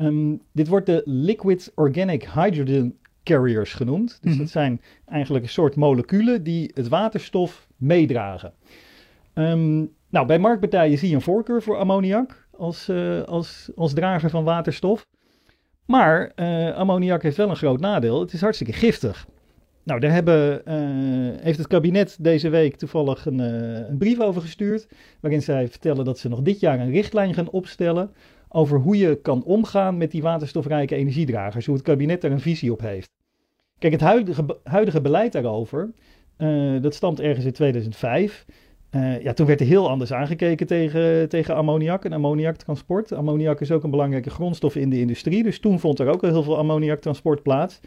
Um, 0.00 0.40
dit 0.52 0.68
wordt 0.68 0.86
de 0.86 1.02
Liquid 1.04 1.72
Organic 1.74 2.28
Hydrogen 2.34 2.98
Carriers 3.22 3.72
genoemd. 3.72 4.08
Dus 4.08 4.18
mm-hmm. 4.20 4.38
dat 4.38 4.50
zijn 4.50 4.80
eigenlijk 5.06 5.44
een 5.44 5.50
soort 5.50 5.76
moleculen 5.76 6.42
die 6.42 6.70
het 6.74 6.88
waterstof 6.88 7.68
meedragen. 7.76 8.52
Um, 9.34 9.94
nou, 10.10 10.26
bij 10.26 10.38
marktpartijen 10.38 10.98
zie 10.98 11.08
je 11.08 11.14
een 11.14 11.20
voorkeur 11.20 11.62
voor 11.62 11.76
ammoniak 11.76 12.48
als, 12.50 12.88
uh, 12.88 13.22
als, 13.22 13.70
als 13.74 13.92
drager 13.92 14.30
van 14.30 14.44
waterstof. 14.44 15.06
Maar 15.86 16.32
uh, 16.36 16.74
ammoniak 16.74 17.22
heeft 17.22 17.36
wel 17.36 17.50
een 17.50 17.56
groot 17.56 17.80
nadeel. 17.80 18.20
Het 18.20 18.32
is 18.32 18.40
hartstikke 18.40 18.72
giftig. 18.72 19.26
nou, 19.82 20.00
daar 20.00 20.12
hebben, 20.12 20.62
heeft 21.42 21.58
het 21.58 21.66
kabinet 21.66 22.16
deze 22.20 22.48
week 22.48 22.76
toevallig 22.76 23.26
een, 23.26 23.38
een 23.38 23.98
brief 23.98 24.20
over 24.20 24.40
gestuurd. 24.42 24.88
Waarin 25.20 25.42
zij 25.42 25.68
vertellen 25.68 26.04
dat 26.04 26.18
ze 26.18 26.28
nog 26.28 26.42
dit 26.42 26.60
jaar 26.60 26.80
een 26.80 26.90
richtlijn 26.90 27.34
gaan 27.34 27.50
opstellen. 27.50 28.10
over 28.48 28.78
hoe 28.78 28.98
je 28.98 29.20
kan 29.20 29.44
omgaan 29.44 29.96
met 29.96 30.10
die 30.10 30.22
waterstofrijke 30.22 30.94
energiedragers. 30.94 31.66
Hoe 31.66 31.74
het 31.74 31.84
kabinet 31.84 32.20
daar 32.20 32.30
een 32.30 32.40
visie 32.40 32.72
op 32.72 32.80
heeft. 32.80 33.10
Kijk, 33.78 33.92
het 33.92 34.02
huidige, 34.02 34.58
huidige 34.64 35.00
beleid 35.00 35.32
daarover. 35.32 35.90
dat 36.80 36.94
stamt 36.94 37.20
ergens 37.20 37.44
in 37.44 37.52
2005. 37.52 38.44
Uh, 38.96 39.22
ja, 39.22 39.32
toen 39.32 39.46
werd 39.46 39.60
er 39.60 39.66
heel 39.66 39.88
anders 39.88 40.12
aangekeken 40.12 40.66
tegen, 40.66 41.28
tegen 41.28 41.54
ammoniak 41.54 42.04
en 42.04 42.12
ammoniaktransport. 42.12 43.12
Ammoniak 43.12 43.60
is 43.60 43.70
ook 43.70 43.84
een 43.84 43.90
belangrijke 43.90 44.30
grondstof 44.30 44.76
in 44.76 44.90
de 44.90 45.00
industrie, 45.00 45.42
dus 45.42 45.60
toen 45.60 45.80
vond 45.80 45.98
er 45.98 46.08
ook 46.08 46.22
al 46.22 46.28
heel 46.28 46.42
veel 46.42 46.58
ammoniaktransport 46.58 47.42
plaats. 47.42 47.80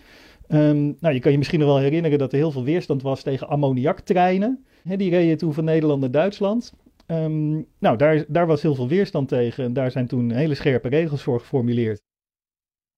Um, 0.47 0.95
nou, 0.99 1.13
je 1.13 1.19
kan 1.19 1.31
je 1.31 1.37
misschien 1.37 1.59
nog 1.59 1.67
wel 1.67 1.77
herinneren 1.77 2.17
dat 2.17 2.31
er 2.31 2.37
heel 2.37 2.51
veel 2.51 2.63
weerstand 2.63 3.01
was 3.01 3.23
tegen 3.23 3.47
ammoniaktreinen. 3.47 4.65
He, 4.83 4.95
die 4.95 5.09
reden 5.09 5.37
toen 5.37 5.53
van 5.53 5.63
Nederland 5.63 6.01
naar 6.01 6.11
Duitsland. 6.11 6.73
Um, 7.07 7.65
nou, 7.79 7.97
daar, 7.97 8.25
daar 8.27 8.47
was 8.47 8.61
heel 8.61 8.75
veel 8.75 8.87
weerstand 8.87 9.27
tegen 9.27 9.63
en 9.63 9.73
daar 9.73 9.91
zijn 9.91 10.07
toen 10.07 10.31
hele 10.31 10.55
scherpe 10.55 10.87
regels 10.87 11.21
voor 11.21 11.39
geformuleerd. 11.39 12.01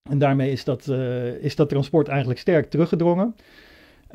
En 0.09 0.17
daarmee 0.17 0.51
is 0.51 0.63
dat, 0.63 0.87
uh, 0.87 1.43
is 1.43 1.55
dat 1.55 1.69
transport 1.69 2.07
eigenlijk 2.07 2.39
sterk 2.39 2.69
teruggedrongen. 2.69 3.35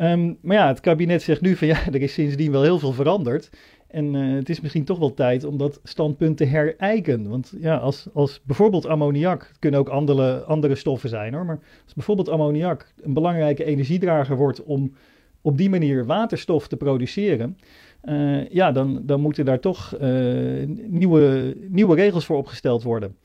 Um, 0.01 0.39
maar 0.43 0.57
ja, 0.57 0.69
het 0.69 0.81
kabinet 0.81 1.23
zegt 1.23 1.41
nu 1.41 1.57
van 1.57 1.67
ja, 1.67 1.87
er 1.93 2.03
is 2.03 2.13
sindsdien 2.13 2.53
wel 2.53 2.63
heel 2.63 2.79
veel 2.79 2.93
veranderd. 2.93 3.51
En 3.97 4.15
uh, 4.15 4.35
het 4.35 4.49
is 4.49 4.61
misschien 4.61 4.85
toch 4.85 4.99
wel 4.99 5.15
tijd 5.15 5.45
om 5.45 5.57
dat 5.57 5.81
standpunt 5.83 6.37
te 6.37 6.45
herijken. 6.45 7.29
Want 7.29 7.53
ja, 7.61 7.77
als, 7.77 8.07
als 8.13 8.41
bijvoorbeeld 8.45 8.87
ammoniak, 8.87 9.49
het 9.49 9.59
kunnen 9.59 9.81
ook 9.81 9.89
andere, 9.89 10.43
andere 10.43 10.75
stoffen 10.75 11.09
zijn 11.09 11.35
hoor, 11.35 11.45
maar 11.45 11.59
als 11.85 11.95
bijvoorbeeld 11.95 12.29
ammoniak 12.29 12.93
een 13.03 13.13
belangrijke 13.13 13.65
energiedrager 13.65 14.37
wordt 14.37 14.63
om 14.65 14.93
op 15.41 15.59
die 15.59 15.71
manier 15.71 16.07
waterstof 16.07 16.69
te 16.69 16.77
produceren, 16.77 17.59
uh, 18.05 18.49
ja, 18.49 18.73
dan, 18.73 19.03
dan 19.03 19.21
moeten 19.21 19.45
daar 19.45 19.61
toch 19.61 19.99
uh, 20.01 20.67
nieuwe, 20.87 21.57
nieuwe 21.69 21.95
regels 21.95 22.25
voor 22.25 22.37
opgesteld 22.37 22.83
worden 22.83 23.17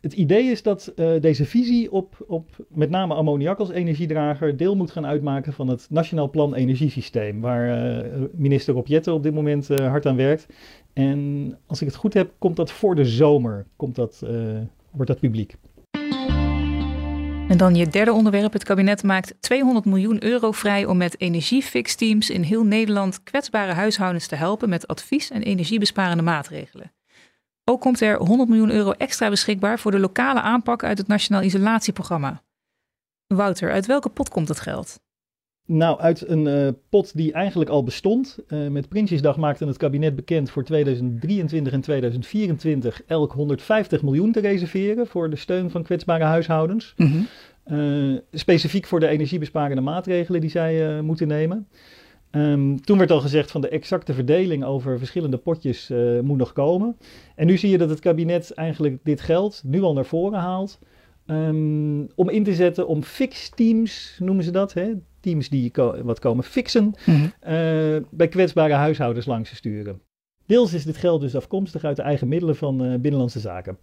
het 0.00 0.12
idee 0.12 0.50
is 0.50 0.62
dat 0.62 0.92
uh, 0.96 1.20
deze 1.20 1.44
visie 1.44 1.92
op, 1.92 2.24
op 2.26 2.48
met 2.68 2.90
name 2.90 3.14
ammoniak 3.14 3.58
als 3.58 3.70
energiedrager 3.70 4.56
deel 4.56 4.76
moet 4.76 4.90
gaan 4.90 5.06
uitmaken 5.06 5.52
van 5.52 5.68
het 5.68 5.86
Nationaal 5.90 6.30
Plan 6.30 6.54
Energiesysteem, 6.54 7.40
waar 7.40 7.96
uh, 7.96 8.24
minister 8.32 8.74
Rob 8.74 8.88
op 9.06 9.22
dit 9.22 9.34
moment 9.34 9.70
uh, 9.70 9.76
hard 9.76 10.06
aan 10.06 10.16
werkt. 10.16 10.46
En 10.92 11.58
als 11.66 11.80
ik 11.80 11.86
het 11.86 11.96
goed 11.96 12.14
heb, 12.14 12.32
komt 12.38 12.56
dat 12.56 12.72
voor 12.72 12.94
de 12.94 13.04
zomer, 13.04 13.66
komt 13.76 13.94
dat, 13.94 14.24
wordt 14.90 15.10
dat 15.10 15.20
publiek. 15.20 15.56
En 17.48 17.56
dan 17.56 17.74
je 17.74 17.86
derde 17.86 18.12
onderwerp. 18.12 18.52
Het 18.52 18.64
kabinet 18.64 19.02
maakt 19.02 19.34
200 19.40 19.84
miljoen 19.84 20.24
euro 20.24 20.52
vrij 20.52 20.84
om 20.84 20.96
met 20.96 21.20
energiefixteams 21.20 22.30
in 22.30 22.42
heel 22.42 22.64
Nederland 22.64 23.22
kwetsbare 23.22 23.72
huishoudens 23.72 24.26
te 24.26 24.36
helpen 24.36 24.68
met 24.68 24.86
advies 24.86 25.30
en 25.30 25.42
energiebesparende 25.42 26.22
maatregelen. 26.22 26.92
Ook 27.64 27.80
komt 27.80 28.00
er 28.00 28.16
100 28.16 28.48
miljoen 28.48 28.70
euro 28.70 28.90
extra 28.90 29.28
beschikbaar 29.28 29.78
voor 29.78 29.90
de 29.90 29.98
lokale 29.98 30.40
aanpak 30.40 30.84
uit 30.84 30.98
het 30.98 31.06
Nationaal 31.06 31.42
Isolatieprogramma. 31.42 32.42
Wouter, 33.26 33.72
uit 33.72 33.86
welke 33.86 34.08
pot 34.08 34.28
komt 34.28 34.48
het 34.48 34.60
geld? 34.60 35.00
Nou, 35.66 36.00
uit 36.00 36.28
een 36.28 36.46
uh, 36.46 36.68
pot 36.88 37.16
die 37.16 37.32
eigenlijk 37.32 37.70
al 37.70 37.84
bestond. 37.84 38.38
Uh, 38.48 38.68
met 38.68 38.88
Prinsjesdag 38.88 39.36
maakte 39.36 39.66
het 39.66 39.76
kabinet 39.76 40.16
bekend 40.16 40.50
voor 40.50 40.64
2023 40.64 41.72
en 41.72 41.80
2024 41.80 43.02
elk 43.06 43.32
150 43.32 44.02
miljoen 44.02 44.32
te 44.32 44.40
reserveren 44.40 45.06
voor 45.06 45.30
de 45.30 45.36
steun 45.36 45.70
van 45.70 45.82
kwetsbare 45.82 46.24
huishoudens. 46.24 46.94
Mm 46.96 47.06
-hmm. 47.06 47.26
uh, 48.12 48.18
specifiek 48.32 48.86
voor 48.86 49.00
de 49.00 49.08
energiebesparende 49.08 49.82
maatregelen 49.82 50.40
die 50.40 50.50
zij 50.50 51.02
moeten 51.02 51.28
nemen. 51.28 51.68
Um, 52.32 52.80
toen 52.80 52.98
werd 52.98 53.10
al 53.10 53.20
gezegd 53.20 53.50
van 53.50 53.60
de 53.60 53.68
exacte 53.68 54.14
verdeling 54.14 54.64
over 54.64 54.98
verschillende 54.98 55.36
potjes 55.36 55.90
uh, 55.90 56.20
moet 56.20 56.38
nog 56.38 56.52
komen. 56.52 56.96
En 57.34 57.46
nu 57.46 57.56
zie 57.56 57.70
je 57.70 57.78
dat 57.78 57.90
het 57.90 58.00
kabinet 58.00 58.54
eigenlijk 58.54 58.98
dit 59.02 59.20
geld 59.20 59.62
nu 59.64 59.82
al 59.82 59.92
naar 59.92 60.04
voren 60.04 60.38
haalt. 60.38 60.78
Um, 61.26 62.08
om 62.14 62.28
in 62.28 62.44
te 62.44 62.54
zetten 62.54 62.86
om 62.86 63.02
fix-teams, 63.02 64.16
noemen 64.18 64.44
ze 64.44 64.50
dat. 64.50 64.72
Hè? 64.72 64.92
Teams 65.20 65.48
die 65.48 65.70
ko 65.70 66.02
wat 66.02 66.18
komen 66.18 66.44
fixen. 66.44 66.84
Mm 66.84 66.94
-hmm. 67.04 67.24
uh, 67.24 68.02
bij 68.10 68.28
kwetsbare 68.28 68.74
huishoudens 68.74 69.26
langs 69.26 69.48
te 69.48 69.56
sturen. 69.56 70.00
Deels 70.46 70.72
is 70.72 70.84
dit 70.84 70.96
geld 70.96 71.20
dus 71.20 71.36
afkomstig 71.36 71.84
uit 71.84 71.96
de 71.96 72.02
eigen 72.02 72.28
middelen 72.28 72.56
van 72.56 72.84
uh, 72.84 72.90
Binnenlandse 72.90 73.40
Zaken. 73.40 73.78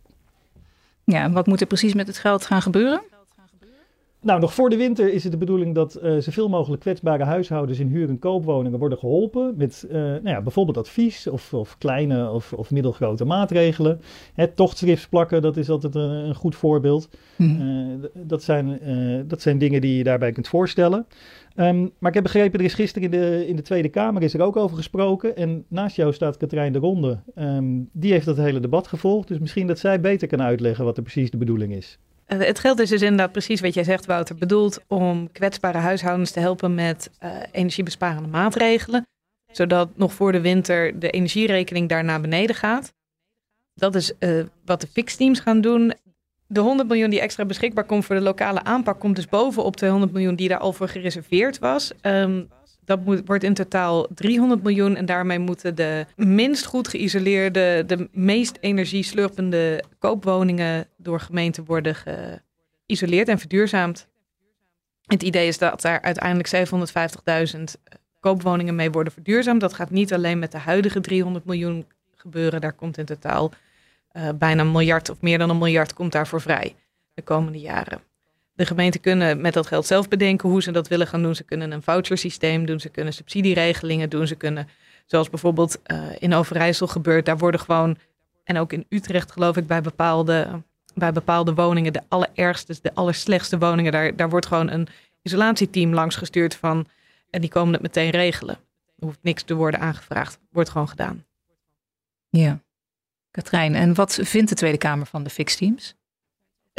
Ja, 1.03 1.23
en 1.23 1.31
wat 1.31 1.47
moet 1.47 1.61
er 1.61 1.67
precies 1.67 1.93
met 1.93 2.07
het 2.07 2.17
geld 2.17 2.45
gaan 2.45 2.61
gebeuren? 2.61 3.01
Nou, 4.21 4.39
nog 4.39 4.53
voor 4.53 4.69
de 4.69 4.77
winter 4.77 5.13
is 5.13 5.23
het 5.23 5.31
de 5.31 5.37
bedoeling 5.37 5.75
dat 5.75 5.99
uh, 6.03 6.17
zoveel 6.17 6.49
mogelijk 6.49 6.81
kwetsbare 6.81 7.23
huishoudens 7.23 7.79
in 7.79 7.87
huur- 7.87 8.09
en 8.09 8.19
koopwoningen 8.19 8.79
worden 8.79 8.97
geholpen 8.97 9.53
met 9.57 9.85
uh, 9.87 9.93
nou 9.93 10.29
ja, 10.29 10.41
bijvoorbeeld 10.41 10.77
advies 10.77 11.27
of, 11.27 11.53
of 11.53 11.77
kleine 11.77 12.31
of, 12.31 12.53
of, 12.53 12.71
middelgrote 12.71 13.25
maatregelen. 13.25 14.01
Het 14.33 14.55
tochtschrift 14.55 15.09
plakken, 15.09 15.41
dat 15.41 15.57
is 15.57 15.69
altijd 15.69 15.95
een, 15.95 16.09
een 16.09 16.35
goed 16.35 16.55
voorbeeld. 16.55 17.09
Mm. 17.35 17.61
Uh, 17.61 18.09
dat, 18.13 18.43
zijn, 18.43 18.79
dat 19.27 19.41
zijn 19.41 19.57
dingen 19.57 19.81
die 19.81 19.97
je 19.97 20.03
daarbij 20.03 20.31
kunt 20.31 20.47
voorstellen. 20.47 21.05
Um, 21.55 21.91
maar 21.99 22.09
ik 22.09 22.13
heb 22.13 22.23
begrepen, 22.23 22.59
er 22.59 22.65
is 22.65 22.73
gisteren 22.73 23.11
in 23.11 23.19
de, 23.19 23.47
in 23.47 23.55
de 23.55 23.61
Tweede 23.61 23.89
Kamer 23.89 24.23
is 24.23 24.33
er 24.33 24.41
ook 24.41 24.55
over 24.55 24.77
gesproken. 24.77 25.35
En 25.35 25.65
naast 25.67 25.95
jou 25.95 26.13
staat 26.13 26.37
Katrijn 26.37 26.73
de 26.73 26.79
Ronde. 26.79 27.19
Um, 27.35 27.89
die 27.91 28.11
heeft 28.11 28.25
dat 28.25 28.37
hele 28.37 28.59
debat 28.59 28.87
gevolgd. 28.87 29.27
Dus 29.27 29.39
misschien 29.39 29.67
dat 29.67 29.79
zij 29.79 29.99
beter 29.99 30.27
kan 30.27 30.41
uitleggen 30.41 30.85
wat 30.85 30.97
er 30.97 31.03
precies 31.03 31.31
de 31.31 31.37
bedoeling 31.37 31.73
is. 31.73 31.99
Uh, 32.27 32.39
het 32.39 32.59
geld 32.59 32.79
is 32.79 32.89
dus 32.89 33.01
inderdaad 33.01 33.31
precies 33.31 33.61
wat 33.61 33.73
jij 33.73 33.83
zegt, 33.83 34.05
Wouter, 34.05 34.35
bedoeld 34.35 34.79
om 34.87 35.31
kwetsbare 35.31 35.77
huishoudens 35.77 36.31
te 36.31 36.39
helpen 36.39 36.75
met 36.75 37.09
uh, 37.23 37.31
energiebesparende 37.51 38.29
maatregelen, 38.29 39.07
zodat 39.51 39.97
nog 39.97 40.13
voor 40.13 40.31
de 40.31 40.41
winter 40.41 40.99
de 40.99 41.09
energierekening 41.09 41.89
daar 41.89 42.03
naar 42.03 42.21
beneden 42.21 42.55
gaat. 42.55 42.93
Dat 43.73 43.95
is 43.95 44.11
uh, 44.19 44.45
wat 44.65 44.81
de 44.81 44.87
fixteams 44.87 45.39
gaan 45.39 45.61
doen. 45.61 45.93
De 46.47 46.59
100 46.59 46.89
miljoen 46.89 47.09
die 47.09 47.21
extra 47.21 47.45
beschikbaar 47.45 47.83
komt 47.83 48.05
voor 48.05 48.15
de 48.15 48.21
lokale 48.21 48.63
aanpak, 48.63 48.99
komt 48.99 49.15
dus 49.15 49.27
bovenop 49.27 49.75
200 49.75 50.11
miljoen 50.11 50.35
die 50.35 50.47
daar 50.47 50.59
al 50.59 50.73
voor 50.73 50.87
gereserveerd 50.87 51.59
was. 51.59 51.91
Um, 52.01 52.49
dat 52.87 53.05
moet, 53.05 53.21
wordt 53.25 53.43
in 53.43 53.53
totaal 53.53 54.07
300 54.13 54.63
miljoen. 54.63 54.95
En 54.95 55.05
daarmee 55.05 55.39
moeten 55.39 55.75
de 55.75 56.05
minst 56.15 56.65
goed 56.65 56.87
geïsoleerde, 56.87 57.83
de 57.85 58.09
meest 58.11 58.57
energieslurpende 58.59 59.83
koopwoningen 59.99 60.87
door 60.97 61.19
gemeenten 61.19 61.65
worden 61.65 61.95
geïsoleerd 62.85 63.27
en 63.27 63.39
verduurzaamd. 63.39 64.07
Het 65.05 65.23
idee 65.23 65.47
is 65.47 65.57
dat 65.57 65.81
daar 65.81 66.01
uiteindelijk 66.01 66.69
750.000 67.55 67.63
koopwoningen 68.19 68.75
mee 68.75 68.91
worden 68.91 69.13
verduurzaamd. 69.13 69.61
Dat 69.61 69.73
gaat 69.73 69.89
niet 69.89 70.13
alleen 70.13 70.39
met 70.39 70.51
de 70.51 70.57
huidige 70.57 70.99
300 70.99 71.45
miljoen 71.45 71.85
gebeuren. 72.15 72.61
Daar 72.61 72.73
komt 72.73 72.97
in 72.97 73.05
totaal 73.05 73.51
uh, 74.13 74.29
bijna 74.35 74.61
een 74.61 74.71
miljard 74.71 75.09
of 75.09 75.21
meer 75.21 75.37
dan 75.37 75.49
een 75.49 75.57
miljard 75.57 75.93
komt 75.93 76.11
daarvoor 76.11 76.41
vrij 76.41 76.75
de 77.13 77.21
komende 77.21 77.59
jaren. 77.59 78.01
De 78.57 78.65
gemeenten 78.65 79.01
kunnen 79.01 79.41
met 79.41 79.53
dat 79.53 79.67
geld 79.67 79.85
zelf 79.85 80.07
bedenken 80.07 80.49
hoe 80.49 80.61
ze 80.61 80.71
dat 80.71 80.87
willen 80.87 81.07
gaan 81.07 81.21
doen. 81.21 81.35
Ze 81.35 81.43
kunnen 81.43 81.71
een 81.71 81.81
vouchersysteem 81.81 82.65
doen, 82.65 82.79
ze 82.79 82.89
kunnen 82.89 83.13
subsidieregelingen 83.13 84.09
doen, 84.09 84.27
ze 84.27 84.35
kunnen, 84.35 84.67
zoals 85.05 85.29
bijvoorbeeld 85.29 85.79
uh, 85.87 86.03
in 86.19 86.33
Overijssel 86.33 86.87
gebeurt, 86.87 87.25
daar 87.25 87.37
worden 87.37 87.59
gewoon, 87.59 87.97
en 88.43 88.57
ook 88.57 88.73
in 88.73 88.85
Utrecht 88.89 89.31
geloof 89.31 89.57
ik, 89.57 89.67
bij 89.67 89.81
bepaalde, 89.81 90.61
bij 90.93 91.11
bepaalde 91.11 91.53
woningen, 91.53 91.93
de 91.93 92.01
allerergste, 92.07 92.75
de 92.81 92.93
allerslechtste 92.93 93.57
woningen, 93.57 93.91
daar, 93.91 94.15
daar 94.15 94.29
wordt 94.29 94.45
gewoon 94.45 94.69
een 94.69 94.87
isolatieteam 95.21 95.93
langs 95.93 96.15
gestuurd 96.15 96.55
van, 96.55 96.87
en 97.29 97.41
die 97.41 97.49
komen 97.49 97.73
het 97.73 97.81
meteen 97.81 98.09
regelen. 98.09 98.55
Er 98.99 99.05
hoeft 99.05 99.19
niks 99.21 99.43
te 99.43 99.53
worden 99.53 99.79
aangevraagd, 99.79 100.39
wordt 100.51 100.69
gewoon 100.69 100.89
gedaan. 100.89 101.25
Ja. 102.29 102.59
Katrijn, 103.31 103.75
en 103.75 103.93
wat 103.93 104.19
vindt 104.21 104.49
de 104.49 104.55
Tweede 104.55 104.77
Kamer 104.77 105.05
van 105.05 105.23
de 105.23 105.29
fixteams? 105.29 105.95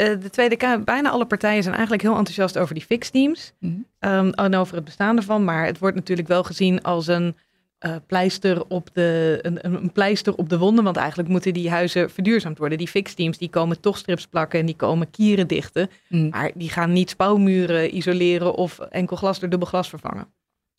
Uh, 0.01 0.21
de 0.21 0.29
Tweede 0.29 0.55
Kamer, 0.55 0.83
bijna 0.83 1.09
alle 1.09 1.25
partijen 1.25 1.63
zijn 1.63 1.75
eigenlijk 1.75 2.03
heel 2.03 2.15
enthousiast 2.15 2.57
over 2.57 2.73
die 2.73 2.83
fixteams. 2.83 3.53
Mm 3.59 3.85
-hmm. 3.99 4.11
um, 4.11 4.33
en 4.33 4.55
over 4.55 4.75
het 4.75 4.85
bestaan 4.85 5.17
ervan. 5.17 5.43
Maar 5.43 5.65
het 5.65 5.79
wordt 5.79 5.95
natuurlijk 5.95 6.27
wel 6.27 6.43
gezien 6.43 6.81
als 6.81 7.07
een, 7.07 7.35
uh, 7.79 7.95
pleister 8.07 8.65
op 8.67 8.89
de, 8.93 9.39
een, 9.41 9.65
een, 9.65 9.91
pleister 9.91 10.35
op 10.35 10.49
de 10.49 10.57
wonden. 10.57 10.83
Want 10.83 10.97
eigenlijk 10.97 11.29
moeten 11.29 11.53
die 11.53 11.69
huizen 11.69 12.09
verduurzaamd 12.09 12.57
worden. 12.57 12.77
Die 12.77 12.87
fixteams 12.87 13.37
die 13.37 13.49
komen 13.49 13.79
toch 13.79 13.97
strips 13.97 14.27
plakken 14.27 14.59
en 14.59 14.65
die 14.65 14.75
komen 14.75 15.11
kieren 15.11 15.47
dichten. 15.47 15.89
Mm. 16.07 16.29
Maar 16.29 16.51
die 16.55 16.69
gaan 16.69 16.93
niet 16.93 17.09
spouwmuren 17.09 17.95
isoleren 17.95 18.55
of 18.55 18.79
enkel 18.79 19.15
glas 19.15 19.39
door 19.39 19.49
dubbel 19.49 19.67
glas 19.67 19.89
vervangen. 19.89 20.27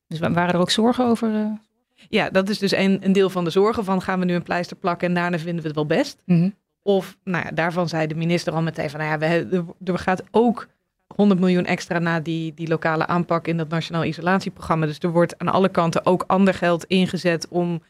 Dus 0.06 0.18
waren 0.18 0.48
er 0.48 0.60
ook 0.60 0.70
zorgen 0.70 1.06
over? 1.06 1.30
Uh... 1.30 1.52
Ja, 2.08 2.30
dat 2.30 2.48
is 2.48 2.58
dus 2.58 2.72
een, 2.72 3.04
een, 3.04 3.12
deel 3.12 3.30
van 3.30 3.44
de 3.44 3.50
zorgen 3.50 3.84
van 3.84 4.02
gaan 4.02 4.18
we 4.18 4.24
nu 4.24 4.34
een 4.34 4.42
pleister 4.42 4.76
plakken 4.76 5.08
en 5.08 5.14
daarna 5.14 5.38
vinden 5.38 5.62
we 5.62 5.66
het 5.66 5.76
wel 5.76 5.86
best. 5.86 6.22
Mm 6.24 6.40
-hmm. 6.40 6.54
Of, 6.97 7.16
nou 7.25 7.44
ja, 7.44 7.50
daarvan 7.50 7.88
zei 7.88 8.06
de 8.06 8.14
minister 8.14 8.52
al 8.52 8.62
meteen 8.62 8.90
van, 8.90 9.00
nou 9.00 9.11
ja, 9.11 9.18
we, 9.18 9.64
er 9.85 9.99
gaat 9.99 10.23
ook 10.30 10.68
100 11.14 11.40
miljoen 11.40 11.66
extra 11.66 11.99
naar 11.99 12.23
die, 12.23 12.54
die 12.54 12.68
lokale 12.68 13.06
aanpak 13.06 13.47
in 13.47 13.56
dat 13.56 13.68
nationaal 13.68 14.04
isolatieprogramma. 14.04 14.87
Dus 14.87 14.99
er 14.99 15.11
wordt 15.11 15.38
aan 15.38 15.49
alle 15.49 15.68
kanten 15.68 16.06
ook 16.06 16.25
ander 16.26 16.54
geld 16.54 16.85
ingezet 16.85 17.49
om 17.49 17.82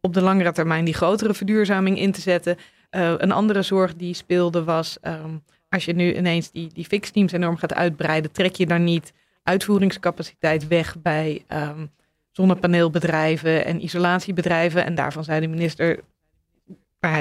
op 0.00 0.14
de 0.14 0.20
langere 0.20 0.52
termijn 0.52 0.84
die 0.84 0.94
grotere 0.94 1.34
verduurzaming 1.34 1.98
in 1.98 2.12
te 2.12 2.20
zetten. 2.20 2.56
Uh, 2.90 3.14
een 3.16 3.32
andere 3.32 3.62
zorg 3.62 3.96
die 3.96 4.14
speelde 4.14 4.64
was, 4.64 4.98
um, 5.02 5.42
als 5.68 5.84
je 5.84 5.92
nu 5.92 6.16
ineens 6.16 6.50
die, 6.50 6.70
die 6.72 6.84
fixteams 6.84 7.32
enorm 7.32 7.56
gaat 7.56 7.74
uitbreiden, 7.74 8.32
trek 8.32 8.54
je 8.54 8.66
dan 8.66 8.84
niet 8.84 9.12
uitvoeringscapaciteit 9.42 10.68
weg 10.68 10.96
bij 10.98 11.44
um, 11.48 11.90
zonnepaneelbedrijven 12.32 13.64
en 13.64 13.84
isolatiebedrijven. 13.84 14.84
En 14.84 14.94
daarvan 14.94 15.24
zei 15.24 15.40
de 15.40 15.46
minister. 15.46 16.00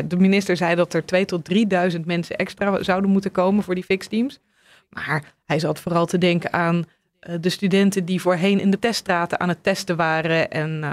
De 0.08 0.18
minister 0.18 0.58
zei 0.58 0.76
dat 0.76 0.94
er 0.94 1.04
2.000 1.16 1.26
tot 1.26 1.54
3.000 1.94 2.00
mensen 2.06 2.36
extra 2.36 2.84
zouden 2.84 3.10
moeten 3.10 3.32
komen 3.32 3.64
voor 3.64 3.76
die 3.76 3.84
fixteams. 3.84 4.40
Maar 4.90 5.34
hij 5.46 5.60
zat 5.60 5.80
vooral 5.80 6.06
te 6.06 6.18
denken 6.18 6.54
aan 6.54 6.76
uh, 6.76 7.36
de 7.42 7.50
studenten 7.50 8.06
die 8.06 8.22
voorheen 8.22 8.60
in 8.60 8.72
de 8.72 8.80
teststraten 8.80 9.40
aan 9.40 9.50
het 9.50 9.64
testen 9.64 9.96
waren. 9.96 10.52
En, 10.52 10.84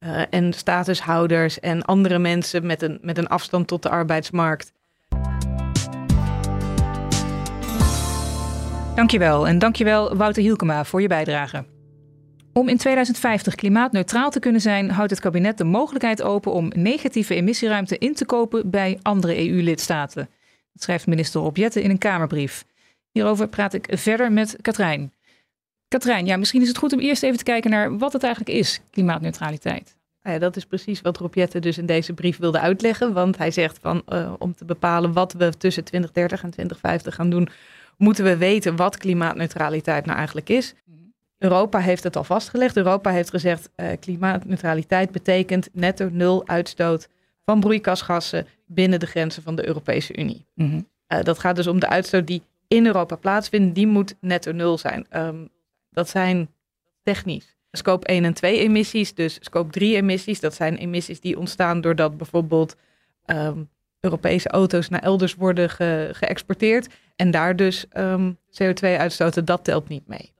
uh, 0.00 0.24
en 0.30 0.52
statushouders 0.52 1.60
en 1.60 1.82
andere 1.82 2.18
mensen 2.18 2.66
met 2.66 2.82
een, 2.82 2.98
met 3.02 3.18
een 3.18 3.28
afstand 3.28 3.66
tot 3.66 3.82
de 3.82 3.88
arbeidsmarkt. 3.88 4.72
Dankjewel 8.94 9.46
en 9.46 9.58
dankjewel 9.58 10.16
Wouter 10.16 10.42
Hielkema 10.42 10.84
voor 10.84 11.00
je 11.00 11.08
bijdrage. 11.08 11.64
Om 12.54 12.68
in 12.68 12.76
2050 12.76 13.54
klimaatneutraal 13.54 14.30
te 14.30 14.40
kunnen 14.40 14.60
zijn, 14.60 14.90
houdt 14.90 15.10
het 15.10 15.20
kabinet 15.20 15.58
de 15.58 15.64
mogelijkheid 15.64 16.22
open 16.22 16.52
om 16.52 16.72
negatieve 16.74 17.34
emissieruimte 17.34 17.98
in 17.98 18.14
te 18.14 18.24
kopen 18.24 18.70
bij 18.70 18.98
andere 19.02 19.48
EU-lidstaten. 19.48 20.28
Dat 20.72 20.82
schrijft 20.82 21.06
minister 21.06 21.40
Rob 21.40 21.56
in 21.58 21.90
een 21.90 21.98
Kamerbrief. 21.98 22.64
Hierover 23.10 23.48
praat 23.48 23.74
ik 23.74 23.88
verder 23.90 24.32
met 24.32 24.56
Katrijn. 24.60 25.12
Katrijn, 25.88 26.26
ja, 26.26 26.36
misschien 26.36 26.62
is 26.62 26.68
het 26.68 26.78
goed 26.78 26.92
om 26.92 26.98
eerst 26.98 27.22
even 27.22 27.38
te 27.38 27.44
kijken 27.44 27.70
naar 27.70 27.98
wat 27.98 28.12
het 28.12 28.22
eigenlijk 28.22 28.58
is, 28.58 28.80
klimaatneutraliteit. 28.90 29.96
Ja, 30.22 30.38
dat 30.38 30.56
is 30.56 30.64
precies 30.64 31.00
wat 31.00 31.18
Rob 31.18 31.46
dus 31.60 31.78
in 31.78 31.86
deze 31.86 32.12
brief 32.12 32.38
wilde 32.38 32.60
uitleggen. 32.60 33.12
Want 33.12 33.38
hij 33.38 33.50
zegt 33.50 33.78
van 33.80 34.02
uh, 34.08 34.32
om 34.38 34.54
te 34.54 34.64
bepalen 34.64 35.12
wat 35.12 35.32
we 35.32 35.56
tussen 35.58 35.84
2030 35.84 36.42
en 36.42 36.50
2050 36.50 37.14
gaan 37.14 37.30
doen, 37.30 37.48
moeten 37.96 38.24
we 38.24 38.36
weten 38.36 38.76
wat 38.76 38.96
klimaatneutraliteit 38.96 40.04
nou 40.04 40.16
eigenlijk 40.16 40.48
is. 40.48 40.74
Europa 41.42 41.78
heeft 41.78 42.04
het 42.04 42.16
al 42.16 42.24
vastgelegd. 42.24 42.76
Europa 42.76 43.10
heeft 43.10 43.30
gezegd 43.30 43.70
uh, 43.76 43.86
klimaatneutraliteit 44.00 45.10
betekent 45.10 45.68
netto 45.72 46.08
nul 46.12 46.48
uitstoot 46.48 47.08
van 47.44 47.60
broeikasgassen 47.60 48.46
binnen 48.66 49.00
de 49.00 49.06
grenzen 49.06 49.42
van 49.42 49.54
de 49.54 49.66
Europese 49.66 50.16
Unie. 50.16 50.46
Mm 50.54 50.68
-hmm. 50.70 50.88
uh, 51.18 51.24
dat 51.24 51.38
gaat 51.38 51.56
dus 51.56 51.66
om 51.66 51.78
de 51.78 51.88
uitstoot 51.88 52.26
die 52.26 52.42
in 52.68 52.86
Europa 52.86 53.16
plaatsvindt, 53.16 53.74
die 53.74 53.86
moet 53.86 54.14
netto 54.20 54.52
nul 54.52 54.78
zijn. 54.78 55.06
Um, 55.16 55.48
dat 55.90 56.08
zijn 56.08 56.48
technisch. 57.02 57.56
Scope 57.70 58.06
1 58.06 58.24
en 58.24 58.34
2 58.34 58.58
emissies, 58.58 59.14
dus 59.14 59.38
scope 59.40 59.70
3 59.70 59.96
emissies, 59.96 60.40
dat 60.40 60.54
zijn 60.54 60.76
emissies 60.76 61.20
die 61.20 61.38
ontstaan 61.38 61.80
doordat 61.80 62.16
bijvoorbeeld 62.16 62.76
um, 63.26 63.68
Europese 64.00 64.48
auto's 64.48 64.88
naar 64.88 65.02
elders 65.02 65.34
worden 65.34 65.70
ge 65.70 66.08
geëxporteerd 66.12 66.94
en 67.16 67.30
daar 67.30 67.56
dus 67.56 67.86
um, 67.96 68.38
CO2 68.62 68.80
uitstoten, 68.80 69.44
dat 69.44 69.64
telt 69.64 69.88
niet 69.88 70.06
mee. 70.06 70.32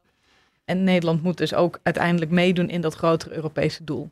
En 0.64 0.84
Nederland 0.84 1.22
moet 1.22 1.36
dus 1.36 1.54
ook 1.54 1.78
uiteindelijk 1.82 2.30
meedoen 2.30 2.68
in 2.68 2.80
dat 2.80 2.94
grotere 2.94 3.34
Europese 3.34 3.84
doel. 3.84 4.10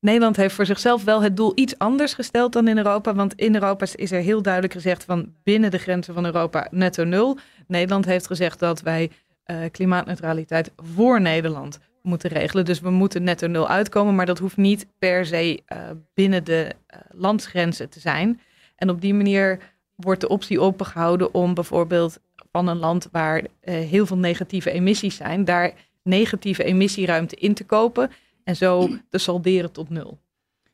Nederland 0.00 0.36
heeft 0.36 0.54
voor 0.54 0.66
zichzelf 0.66 1.04
wel 1.04 1.22
het 1.22 1.36
doel 1.36 1.52
iets 1.54 1.78
anders 1.78 2.14
gesteld 2.14 2.52
dan 2.52 2.68
in 2.68 2.76
Europa. 2.76 3.14
Want 3.14 3.34
in 3.34 3.54
Europa 3.54 3.86
is 3.94 4.12
er 4.12 4.20
heel 4.20 4.42
duidelijk 4.42 4.72
gezegd 4.72 5.04
van 5.04 5.34
binnen 5.42 5.70
de 5.70 5.78
grenzen 5.78 6.14
van 6.14 6.24
Europa 6.24 6.68
netto 6.70 7.04
nul. 7.04 7.38
Nederland 7.66 8.04
heeft 8.04 8.26
gezegd 8.26 8.58
dat 8.58 8.80
wij 8.80 9.10
uh, 9.46 9.56
klimaatneutraliteit 9.70 10.72
voor 10.76 11.20
Nederland 11.20 11.78
moeten 12.02 12.30
regelen. 12.30 12.64
Dus 12.64 12.80
we 12.80 12.90
moeten 12.90 13.22
netto 13.22 13.46
nul 13.46 13.68
uitkomen, 13.68 14.14
maar 14.14 14.26
dat 14.26 14.38
hoeft 14.38 14.56
niet 14.56 14.86
per 14.98 15.26
se 15.26 15.62
uh, 15.72 15.78
binnen 16.14 16.44
de 16.44 16.70
uh, 16.70 17.00
landsgrenzen 17.10 17.88
te 17.88 18.00
zijn. 18.00 18.40
En 18.76 18.90
op 18.90 19.00
die 19.00 19.14
manier 19.14 19.58
wordt 19.94 20.20
de 20.20 20.28
optie 20.28 20.60
opengehouden 20.60 21.34
om 21.34 21.54
bijvoorbeeld 21.54 22.20
van 22.54 22.68
een 22.68 22.78
land 22.78 23.08
waar 23.12 23.44
heel 23.60 24.06
veel 24.06 24.18
negatieve 24.18 24.70
emissies 24.70 25.16
zijn, 25.16 25.44
daar 25.44 25.72
negatieve 26.02 26.64
emissieruimte 26.64 27.36
in 27.36 27.54
te 27.54 27.64
kopen 27.64 28.10
en 28.44 28.56
zo 28.56 28.88
te 29.10 29.18
salderen 29.18 29.72
tot 29.72 29.90
nul. 29.90 30.18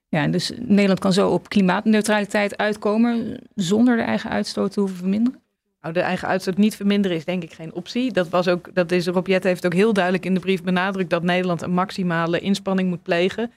Ja, 0.09 0.23
en 0.23 0.31
dus 0.31 0.53
Nederland 0.59 0.99
kan 0.99 1.13
zo 1.13 1.31
op 1.31 1.49
klimaatneutraliteit 1.49 2.57
uitkomen 2.57 3.41
zonder 3.55 3.97
de 3.97 4.03
eigen 4.03 4.31
uitstoot 4.31 4.73
te 4.73 4.81
hoeven 4.81 4.99
verminderen? 4.99 5.41
Nou, 5.81 5.95
de 5.95 6.01
eigen 6.01 6.29
uitstoot 6.29 6.57
niet 6.57 6.77
verminderen 6.77 7.17
is 7.17 7.25
denk 7.25 7.43
ik 7.43 7.53
geen 7.53 7.75
optie. 7.75 8.13
Dat 8.13 8.29
was 8.29 8.49
ook, 8.49 8.75
dat 8.75 8.93
is 8.93 9.07
Rob 9.07 9.27
heeft 9.27 9.67
ook 9.67 9.75
heel 9.75 9.93
duidelijk 9.93 10.25
in 10.25 10.35
de 10.35 10.41
brief 10.41 10.63
benadrukt 10.63 11.11
dat 11.11 11.23
Nederland 11.23 11.63
een 11.63 11.73
maximale 11.73 12.41
inspanning 12.41 12.89
moet 12.89 13.03
plegen. 13.03 13.53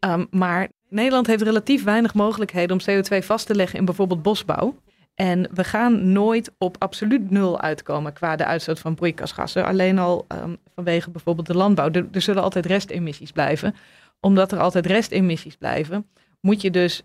Um, 0.00 0.26
maar 0.30 0.68
Nederland 0.88 1.26
heeft 1.26 1.42
relatief 1.42 1.84
weinig 1.84 2.14
mogelijkheden 2.14 2.80
om 2.80 2.94
CO2 2.94 3.24
vast 3.24 3.46
te 3.46 3.54
leggen 3.54 3.78
in 3.78 3.84
bijvoorbeeld 3.84 4.22
bosbouw. 4.22 4.74
En 5.16 5.48
we 5.54 5.64
gaan 5.64 6.12
nooit 6.12 6.52
op 6.58 6.76
absoluut 6.78 7.30
nul 7.30 7.60
uitkomen 7.60 8.12
qua 8.12 8.36
de 8.36 8.44
uitstoot 8.44 8.78
van 8.78 8.94
broeikasgassen. 8.94 9.64
Alleen 9.64 9.98
al 9.98 10.26
um, 10.28 10.56
vanwege 10.74 11.10
bijvoorbeeld 11.10 11.46
de 11.46 11.54
landbouw. 11.54 11.90
Er, 11.90 12.08
er, 12.12 12.20
zullen 12.20 12.42
altijd 12.42 12.66
restemissies 12.66 13.32
blijven. 13.32 13.74
Omdat 14.20 14.52
er 14.52 14.58
altijd 14.58 14.86
restemissies 14.86 15.56
blijven, 15.56 16.06
moet 16.40 16.60
je 16.60 16.70
dus 16.70 17.02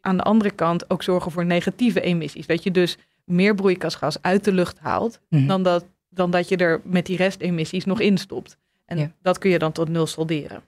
aan 0.00 0.16
de 0.16 0.22
andere 0.22 0.50
kant 0.50 0.90
ook 0.90 1.02
zorgen 1.02 1.32
voor 1.32 1.44
negatieve 1.44 2.00
emissies. 2.00 2.46
Dat 2.46 2.62
je 2.62 2.70
dus 2.70 2.98
meer 3.24 3.54
broeikasgas 3.54 4.22
uit 4.22 4.44
de 4.44 4.52
lucht 4.52 4.78
haalt 4.78 5.20
mm-hmm. 5.28 5.48
dan, 5.48 5.62
dat, 5.62 5.84
dan 6.08 6.30
dat 6.30 6.48
je 6.48 6.56
er 6.56 6.80
met 6.84 7.06
die 7.06 7.16
restemissies 7.16 7.84
nog 7.84 8.00
in 8.00 8.18
stopt. 8.18 8.56
En 8.84 8.98
ja. 8.98 9.12
dat 9.20 9.38
kun 9.38 9.50
je 9.50 9.58
dan 9.58 9.72
tot 9.72 9.88
nul 9.88 10.06
solderen. 10.06 10.62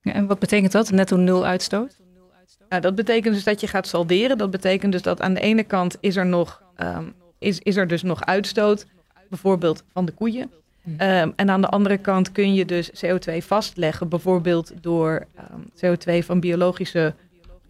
Ja, 0.00 0.12
en 0.12 0.26
wat 0.26 0.38
betekent 0.38 0.72
dat, 0.72 0.90
netto 0.90 1.16
nul 1.16 1.46
uitstoot? 1.46 1.96
Nou, 2.68 2.82
dat 2.82 2.94
betekent 2.94 3.34
dus 3.34 3.44
dat 3.44 3.60
je 3.60 3.66
gaat 3.66 3.86
salderen. 3.86 4.38
Dat 4.38 4.50
betekent 4.50 4.92
dus 4.92 5.02
dat 5.02 5.20
aan 5.20 5.34
de 5.34 5.40
ene 5.40 5.64
kant 5.64 5.96
is 6.00 6.16
er, 6.16 6.26
nog, 6.26 6.62
um, 6.78 7.14
is, 7.38 7.58
is 7.58 7.76
er 7.76 7.86
dus 7.86 8.02
nog 8.02 8.24
uitstoot, 8.24 8.86
bijvoorbeeld 9.28 9.82
van 9.92 10.04
de 10.04 10.12
koeien. 10.12 10.50
Um, 10.86 11.32
en 11.36 11.50
aan 11.50 11.60
de 11.60 11.68
andere 11.68 11.98
kant 11.98 12.32
kun 12.32 12.54
je 12.54 12.64
dus 12.64 12.90
CO2 13.04 13.36
vastleggen, 13.38 14.08
bijvoorbeeld 14.08 14.72
door 14.80 15.26
um, 15.52 15.70
CO2 15.84 16.24
van 16.24 16.40
biologische 16.40 17.14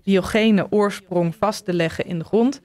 biogene 0.04 0.66
oorsprong 0.70 1.34
vast 1.34 1.64
te 1.64 1.72
leggen 1.72 2.06
in 2.06 2.18
de 2.18 2.24
grond, 2.24 2.60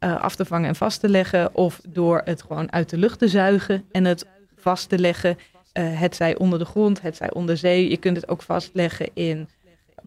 uh, 0.00 0.22
af 0.22 0.34
te 0.36 0.44
vangen 0.44 0.68
en 0.68 0.76
vast 0.76 1.00
te 1.00 1.08
leggen, 1.08 1.54
of 1.54 1.80
door 1.88 2.20
het 2.24 2.42
gewoon 2.42 2.72
uit 2.72 2.90
de 2.90 2.96
lucht 2.96 3.18
te 3.18 3.28
zuigen 3.28 3.84
en 3.92 4.04
het 4.04 4.26
vast 4.56 4.88
te 4.88 4.98
leggen. 4.98 5.38
Uh, 5.78 6.00
het 6.00 6.16
zij 6.16 6.36
onder 6.36 6.58
de 6.58 6.64
grond, 6.64 7.00
het 7.00 7.16
zij 7.16 7.32
onder 7.32 7.56
zee. 7.56 7.90
Je 7.90 7.96
kunt 7.96 8.16
het 8.16 8.28
ook 8.28 8.42
vastleggen 8.42 9.08
in 9.14 9.48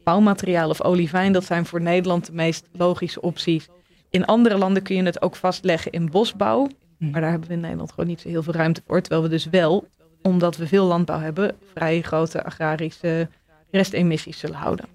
bouwmateriaal 0.04 0.70
of 0.70 0.82
olivijn. 0.82 1.32
Dat 1.32 1.46
zijn 1.46 1.66
voor 1.66 1.82
Nederland 1.82 2.26
de 2.26 2.34
meest 2.34 2.68
logische 2.72 3.22
opties. 3.22 3.68
In 4.10 4.26
andere 4.26 4.58
landen 4.58 4.84
kun 4.84 4.96
je 4.96 5.04
het 5.04 5.22
ook 5.22 5.36
vastleggen 5.36 5.92
in 5.92 6.10
bosbouw. 6.10 6.68
Hm. 6.98 7.10
Maar 7.10 7.22
daar 7.22 7.30
hebben 7.30 7.48
we 7.48 7.54
in 7.54 7.60
Nederland 7.60 7.90
gewoon 7.90 8.10
niet 8.10 8.22
zo 8.22 8.30
heel 8.30 8.44
veel 8.44 8.54
ruimte 8.54 8.82
voor. 8.88 9.02
Terwijl 9.02 9.24
we 9.24 9.30
dus 9.30 9.46
wel, 9.46 9.88
omdat 10.22 10.58
we 10.58 10.68
veel 10.68 10.86
landbouw 10.86 11.20
hebben, 11.20 11.56
vrij 11.74 12.02
grote 12.02 12.44
agrarische 12.44 13.28
restemissies 13.72 14.40
zullen 14.40 14.56
houden. 14.56 14.86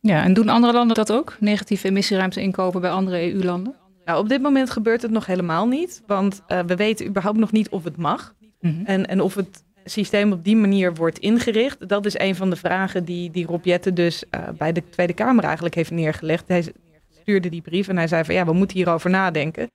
Ja, 0.00 0.22
en 0.22 0.34
doen 0.34 0.48
andere 0.48 0.72
landen 0.72 0.96
dat 0.96 1.12
ook? 1.12 1.36
Negatieve 1.40 1.88
emissieruimte 1.88 2.40
inkopen 2.40 2.80
bij 2.80 2.90
andere 2.90 3.32
EU-landen? 3.32 3.74
Nou, 4.04 4.18
op 4.18 4.28
dit 4.28 4.42
moment 4.42 4.70
gebeurt 4.70 5.02
het 5.02 5.10
nog 5.10 5.26
helemaal 5.26 5.66
niet. 5.66 6.02
Want 6.06 6.42
uh, 6.48 6.60
we 6.60 6.76
weten 6.76 7.06
überhaupt 7.06 7.38
nog 7.38 7.52
niet 7.52 7.68
of 7.68 7.84
het 7.84 7.96
mag. 7.96 8.34
Mm 8.60 8.70
-hmm. 8.70 8.86
en, 8.86 9.06
en 9.06 9.20
of 9.20 9.34
het 9.34 9.64
systeem 9.90 10.32
op 10.32 10.44
die 10.44 10.56
manier 10.56 10.94
wordt 10.94 11.18
ingericht. 11.18 11.88
Dat 11.88 12.06
is 12.06 12.18
een 12.18 12.34
van 12.34 12.50
de 12.50 12.56
vragen 12.56 13.04
die, 13.04 13.30
die 13.30 13.46
Rob 13.46 13.94
dus 13.94 14.24
uh, 14.30 14.48
bij 14.48 14.72
de 14.72 14.88
Tweede 14.88 15.12
Kamer 15.12 15.44
eigenlijk 15.44 15.74
heeft 15.74 15.90
neergelegd. 15.90 16.48
Hij 16.48 16.72
stuurde 17.20 17.48
die 17.48 17.62
brief 17.62 17.88
en 17.88 17.96
hij 17.96 18.08
zei 18.08 18.24
van 18.24 18.34
ja, 18.34 18.44
we 18.44 18.52
moeten 18.52 18.76
hierover 18.76 19.10
nadenken. 19.10 19.70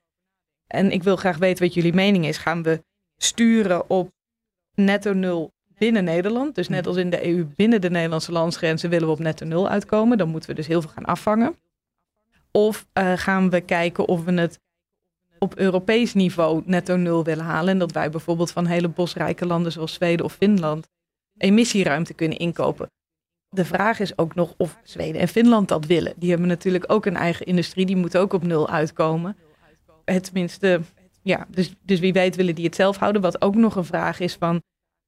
En 0.68 0.92
ik 0.92 1.04
wil 1.04 1.16
graag 1.16 1.38
weten 1.38 1.64
wat 1.64 1.74
jullie 1.74 1.94
mening 1.94 2.26
is. 2.26 2.38
Gaan 2.38 2.64
we 2.64 2.84
sturen 3.18 3.90
op 3.90 4.12
netto 4.76 5.14
nul 5.14 5.52
binnen 5.78 6.04
Nederland? 6.04 6.56
Dus 6.56 6.68
net 6.68 6.88
als 6.88 6.98
in 6.98 7.10
de 7.10 7.28
EU 7.28 7.46
binnen 7.56 7.82
de 7.82 7.90
Nederlandse 7.90 8.32
landsgrenzen 8.32 8.90
willen 8.90 9.08
we 9.08 9.14
op 9.14 9.20
netto 9.20 9.46
nul 9.46 9.70
uitkomen. 9.70 10.18
Dan 10.18 10.30
moeten 10.30 10.50
we 10.50 10.56
dus 10.56 10.68
heel 10.68 10.82
veel 10.82 10.92
gaan 10.92 11.06
afvangen. 11.06 11.56
Of 12.52 12.88
uh, 12.94 13.14
gaan 13.16 13.50
we 13.50 13.62
kijken 13.62 14.08
of 14.08 14.24
we 14.24 14.34
het 14.34 14.60
op 15.44 15.58
Europees 15.58 16.14
niveau 16.14 16.62
netto 16.66 16.96
nul 16.96 17.24
willen 17.24 17.46
halen. 17.46 17.70
En 17.70 17.78
dat 17.78 17.92
wij 17.92 18.10
bijvoorbeeld 18.10 18.52
van 18.52 18.66
hele 18.66 18.88
bosrijke 18.88 19.46
landen 19.46 19.72
zoals 19.72 19.94
Zweden 19.94 20.26
of 20.26 20.34
Finland 20.34 20.88
emissieruimte 21.38 22.14
kunnen 22.14 22.38
inkopen. 22.38 22.92
De 23.50 23.66
vraag 23.66 24.00
is 24.00 24.18
ook 24.18 24.36
nog 24.36 24.54
of 24.58 24.78
Zweden 24.84 25.22
en 25.22 25.28
Finland 25.28 25.68
dat 25.68 25.86
willen. 25.86 26.14
Die 26.16 26.30
hebben 26.30 26.48
natuurlijk 26.48 26.84
ook 26.88 27.06
een 27.06 27.16
eigen 27.16 27.46
industrie, 27.46 27.86
die 27.86 27.96
moet 27.96 28.18
ook 28.18 28.34
op 28.34 28.44
nul 28.44 28.70
uitkomen. 28.70 29.38
Tenminste, 30.22 30.82
ja, 31.22 31.48
dus, 31.50 31.74
dus 31.82 32.00
wie 32.00 32.14
weet 32.14 32.36
willen 32.36 32.56
die 32.56 32.66
het 32.66 32.76
zelf 32.76 32.98
houden. 32.98 33.22
Wat 33.22 33.42
ook 33.42 33.56
nog 33.56 33.76
een 33.76 33.86
vraag 33.86 34.20
is 34.20 34.36
van, 34.36 34.62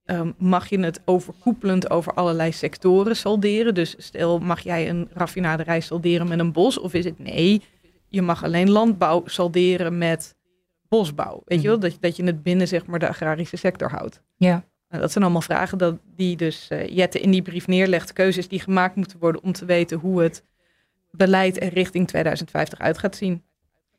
um, 0.06 0.34
mag 0.38 0.70
je 0.70 0.80
het 0.80 1.02
overkoepelend 1.06 1.90
over 1.90 2.14
allerlei 2.14 2.52
sectoren 2.52 3.16
salderen? 3.16 3.74
Dus 3.74 3.96
stel, 3.98 4.40
mag 4.40 4.60
jij 4.60 4.90
een 4.90 5.10
raffinaderij 5.14 5.80
salderen 5.80 6.28
met 6.28 6.40
een 6.40 6.52
bos? 6.52 6.80
Of 6.80 6.94
is 6.94 7.06
het 7.06 7.20
nee, 7.20 7.62
je 8.14 8.22
mag 8.22 8.44
alleen 8.44 8.70
landbouw 8.70 9.24
salderen 9.26 9.98
met 9.98 10.36
bosbouw. 10.88 11.42
Weet 11.46 11.62
je 11.62 11.68
wel? 11.68 11.78
Mhm. 11.78 11.86
Dat, 11.86 11.98
dat 12.00 12.16
je 12.16 12.24
het 12.24 12.44
binnen 12.44 12.68
zeg 12.68 12.86
maar, 12.86 13.00
de 13.00 13.08
agrarische 13.08 13.58
sector 13.58 13.90
houdt. 13.90 14.22
Ja. 14.36 14.64
Nou, 14.90 15.02
dat 15.02 15.12
zijn 15.12 15.24
allemaal 15.24 15.42
vragen 15.42 15.78
dat, 15.78 15.98
die 16.16 16.36
dus 16.36 16.68
uh, 16.72 16.88
Jette 16.88 17.20
in 17.20 17.32
die 17.32 17.42
brief 17.42 17.68
neerlegt. 17.68 18.14
Keuzes 18.14 18.48
die 18.48 18.60
gemaakt 18.60 18.96
moeten 18.96 19.20
worden 19.20 19.44
om 19.44 19.52
te 19.52 19.66
weten 19.66 19.98
hoe 19.98 20.22
het 20.22 20.44
beleid 21.12 21.62
er 21.62 21.74
richting 21.74 22.08
2050 22.08 22.80
uit 22.80 22.98
gaat 22.98 23.16
zien. 23.16 23.44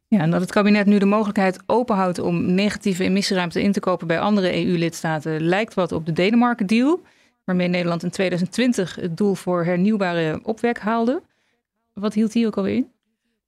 Ja, 0.08 0.20
en 0.20 0.30
dat 0.30 0.40
het 0.40 0.52
kabinet 0.52 0.86
nu 0.86 0.98
de 0.98 1.04
mogelijkheid 1.04 1.62
openhoudt 1.66 2.18
om 2.18 2.54
negatieve 2.54 3.04
emissieruimte 3.04 3.62
in 3.62 3.72
te 3.72 3.80
kopen 3.80 4.06
bij 4.06 4.20
andere 4.20 4.66
EU-lidstaten 4.66 5.40
lijkt 5.40 5.74
wat 5.74 5.92
op 5.92 6.06
de 6.06 6.12
Denemarken-deal, 6.12 7.02
waarmee 7.44 7.68
Nederland 7.68 8.02
in 8.02 8.10
2020 8.10 8.94
het 8.94 9.16
doel 9.16 9.34
voor 9.34 9.64
hernieuwbare 9.64 10.40
opwek 10.42 10.78
haalde. 10.78 11.22
Wat 11.92 12.14
hield 12.14 12.32
die 12.32 12.46
ook 12.46 12.56
alweer 12.56 12.76
in? 12.76 12.92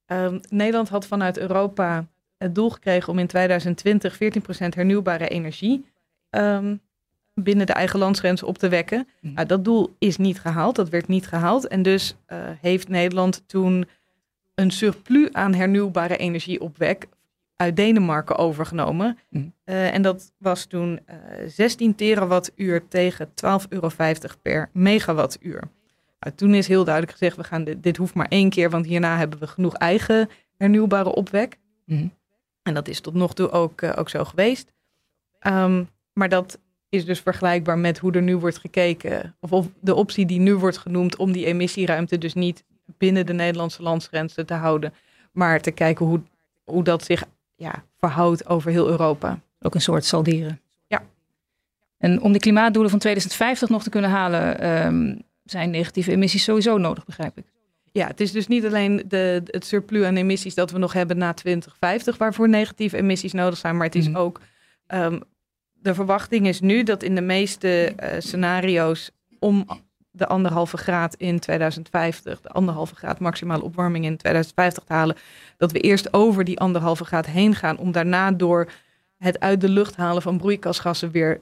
Um, 0.06 0.40
Nederland 0.48 0.88
had 0.88 1.06
vanuit 1.06 1.38
Europa 1.38 2.06
het 2.36 2.54
doel 2.54 2.70
gekregen 2.70 3.12
om 3.12 3.18
in 3.18 3.26
2020 3.26 4.14
14% 4.14 4.18
hernieuwbare 4.68 5.28
energie 5.28 5.84
um, 6.30 6.80
binnen 7.34 7.66
de 7.66 7.72
eigen 7.72 7.98
landsgrenzen 7.98 8.46
op 8.46 8.58
te 8.58 8.68
wekken. 8.68 9.08
Mm. 9.20 9.32
Nou, 9.32 9.46
dat 9.46 9.64
doel 9.64 9.94
is 9.98 10.16
niet 10.16 10.40
gehaald, 10.40 10.76
dat 10.76 10.88
werd 10.88 11.08
niet 11.08 11.26
gehaald. 11.26 11.68
En 11.68 11.82
dus 11.82 12.16
uh, 12.28 12.38
heeft 12.60 12.88
Nederland 12.88 13.42
toen 13.46 13.88
een 14.54 14.70
surplus 14.70 15.32
aan 15.32 15.54
hernieuwbare 15.54 16.16
energie 16.16 16.60
opwek 16.60 17.08
uit 17.56 17.76
Denemarken 17.76 18.36
overgenomen. 18.36 19.18
Mm. 19.28 19.52
Uh, 19.64 19.94
en 19.94 20.02
dat 20.02 20.32
was 20.38 20.64
toen 20.64 21.00
uh, 21.10 21.42
eh, 21.42 21.48
16 21.48 21.94
terawattuur 21.94 22.88
tegen 22.88 23.28
12,50 23.28 23.32
euro 23.68 23.90
per 24.42 24.68
megawattuur. 24.72 25.62
Nou, 26.20 26.34
toen 26.34 26.54
is 26.54 26.68
heel 26.68 26.84
duidelijk 26.84 27.12
gezegd, 27.12 27.36
we 27.36 27.44
gaan 27.44 27.64
dit, 27.64 27.82
dit, 27.82 27.96
hoeft 27.96 28.14
maar 28.14 28.28
één 28.28 28.50
keer, 28.50 28.70
want 28.70 28.86
hierna 28.86 29.16
hebben 29.16 29.38
we 29.38 29.46
genoeg 29.46 29.74
eigen 29.74 30.28
hernieuwbare 30.56 31.14
opwek. 31.14 31.58
Mm. 31.84 32.12
En 32.62 32.74
dat 32.74 32.88
is 32.88 33.00
tot 33.00 33.14
nog 33.14 33.34
toe 33.34 33.50
ook, 33.50 33.80
uh, 33.80 33.92
ook 33.96 34.08
zo 34.08 34.24
geweest. 34.24 34.72
Um, 35.46 35.88
maar 36.12 36.28
dat 36.28 36.58
is 36.88 37.04
dus 37.04 37.20
vergelijkbaar 37.20 37.78
met 37.78 37.98
hoe 37.98 38.12
er 38.12 38.22
nu 38.22 38.36
wordt 38.36 38.58
gekeken. 38.58 39.36
Of, 39.40 39.52
of 39.52 39.66
de 39.80 39.94
optie 39.94 40.26
die 40.26 40.40
nu 40.40 40.54
wordt 40.54 40.78
genoemd 40.78 41.16
om 41.16 41.32
die 41.32 41.46
emissieruimte 41.46 42.18
dus 42.18 42.34
niet 42.34 42.64
binnen 42.98 43.26
de 43.26 43.32
Nederlandse 43.32 43.82
landsgrenzen 43.82 44.46
te 44.46 44.54
houden. 44.54 44.94
Maar 45.32 45.60
te 45.60 45.70
kijken 45.70 46.06
hoe, 46.06 46.20
hoe 46.64 46.84
dat 46.84 47.04
zich 47.04 47.24
ja, 47.56 47.84
verhoudt 47.98 48.46
over 48.46 48.70
heel 48.70 48.88
Europa. 48.88 49.40
Ook 49.60 49.74
een 49.74 49.80
soort 49.80 50.04
salderen. 50.04 50.60
Ja. 50.86 51.02
En 51.98 52.20
om 52.20 52.32
de 52.32 52.38
klimaatdoelen 52.38 52.90
van 52.90 53.00
2050 53.00 53.68
nog 53.68 53.82
te 53.82 53.90
kunnen 53.90 54.10
halen, 54.10 54.68
um, 54.86 55.22
zijn 55.46 55.70
negatieve 55.70 56.10
emissies 56.10 56.44
sowieso 56.44 56.78
nodig, 56.78 57.04
begrijp 57.04 57.38
ik. 57.38 57.44
Ja, 57.92 58.06
het 58.06 58.20
is 58.20 58.32
dus 58.32 58.46
niet 58.46 58.66
alleen 58.66 59.02
de, 59.08 59.42
het 59.46 59.66
surplus 59.66 60.04
aan 60.04 60.16
emissies 60.16 60.54
dat 60.54 60.70
we 60.70 60.78
nog 60.78 60.92
hebben 60.92 61.18
na 61.18 61.32
2050, 61.32 62.16
waarvoor 62.16 62.48
negatieve 62.48 62.96
emissies 62.96 63.32
nodig 63.32 63.58
zijn, 63.58 63.76
maar 63.76 63.86
het 63.86 63.94
is 63.94 64.08
mm. 64.08 64.16
ook 64.16 64.40
um, 64.88 65.22
de 65.72 65.94
verwachting 65.94 66.46
is 66.46 66.60
nu 66.60 66.82
dat 66.82 67.02
in 67.02 67.14
de 67.14 67.20
meeste 67.20 67.92
uh, 68.02 68.08
scenario's 68.18 69.10
om 69.38 69.66
de 70.10 70.26
anderhalve 70.26 70.76
graad 70.76 71.14
in 71.14 71.38
2050, 71.38 72.40
de 72.40 72.48
anderhalve 72.48 72.94
graad 72.94 73.18
maximale 73.18 73.62
opwarming 73.62 74.04
in 74.04 74.16
2050 74.16 74.84
te 74.84 74.92
halen, 74.92 75.16
dat 75.56 75.72
we 75.72 75.80
eerst 75.80 76.12
over 76.12 76.44
die 76.44 76.60
anderhalve 76.60 77.04
graad 77.04 77.26
heen 77.26 77.54
gaan 77.54 77.78
om 77.78 77.92
daarna 77.92 78.32
door 78.32 78.70
het 79.18 79.40
uit 79.40 79.60
de 79.60 79.68
lucht 79.68 79.96
halen 79.96 80.22
van 80.22 80.38
broeikasgassen 80.38 81.10
weer 81.10 81.40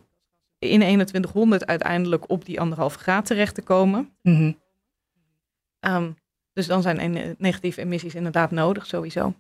in 0.69 0.81
2100 0.81 1.67
uiteindelijk 1.67 2.31
op 2.31 2.45
die 2.45 2.61
anderhalve 2.61 2.99
graad 2.99 3.27
terecht 3.27 3.55
te 3.55 3.63
komen. 3.63 4.11
Mm 4.23 4.37
-hmm. 4.37 4.57
um, 5.95 6.17
dus 6.53 6.67
dan 6.67 6.83
zijn 6.83 7.35
negatieve 7.39 7.81
emissies 7.81 8.15
inderdaad 8.15 8.51
nodig, 8.51 8.87
sowieso. 8.87 9.35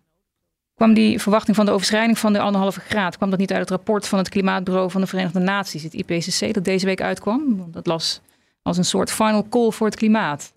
Kwam 0.75 0.95
die 0.95 1.21
verwachting 1.21 1.57
van 1.57 1.67
de 1.67 1.73
overschrijding 1.73 2.19
van 2.19 2.33
de 2.33 2.41
anderhalve 2.41 2.81
graad, 2.81 3.17
kwam 3.17 3.31
dat 3.31 3.39
niet 3.39 3.53
uit 3.53 3.61
het 3.61 3.71
rapport 3.71 4.09
van 4.09 4.19
het 4.19 4.29
Klimaatbureau 4.29 4.91
van 4.91 5.01
de 5.01 5.07
Verenigde 5.07 5.39
Naties, 5.39 5.83
het 5.83 5.95
IPCC, 5.95 6.55
dat 6.55 6.65
deze 6.65 6.87
week 6.87 7.01
uitkwam? 7.01 7.57
Want 7.57 7.73
dat 7.73 7.87
las 7.87 8.21
als 8.63 8.77
een 8.77 8.85
soort 8.85 9.11
final 9.11 9.49
call 9.49 9.71
voor 9.71 9.87
het 9.87 9.97
klimaat. 9.97 10.53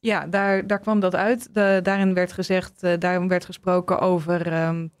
Ja, 0.00 0.26
daar, 0.26 0.66
daar 0.66 0.78
kwam 0.78 1.00
dat 1.00 1.14
uit. 1.14 1.54
De, 1.54 1.80
daarin 1.82 2.14
werd 2.14 2.32
gezegd, 2.32 2.84
uh, 2.84 2.92
daarin 2.98 3.28
werd 3.28 3.44
gesproken 3.44 3.98
over 3.98 4.66
um, 4.66 4.92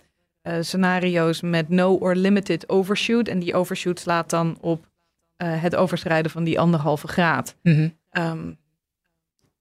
uh, 0.42 0.56
scenario's 0.60 1.40
met 1.40 1.68
no 1.68 1.94
or 1.94 2.14
limited 2.14 2.68
overshoot. 2.68 3.28
En 3.28 3.38
die 3.38 3.54
overshoot 3.54 4.00
slaat 4.00 4.30
dan 4.30 4.58
op 4.60 4.86
uh, 5.42 5.62
het 5.62 5.76
overschrijden 5.76 6.30
van 6.30 6.44
die 6.44 6.60
anderhalve 6.60 7.08
graad. 7.08 7.56
Mm 7.62 7.74
-hmm. 7.74 8.22
um, 8.24 8.58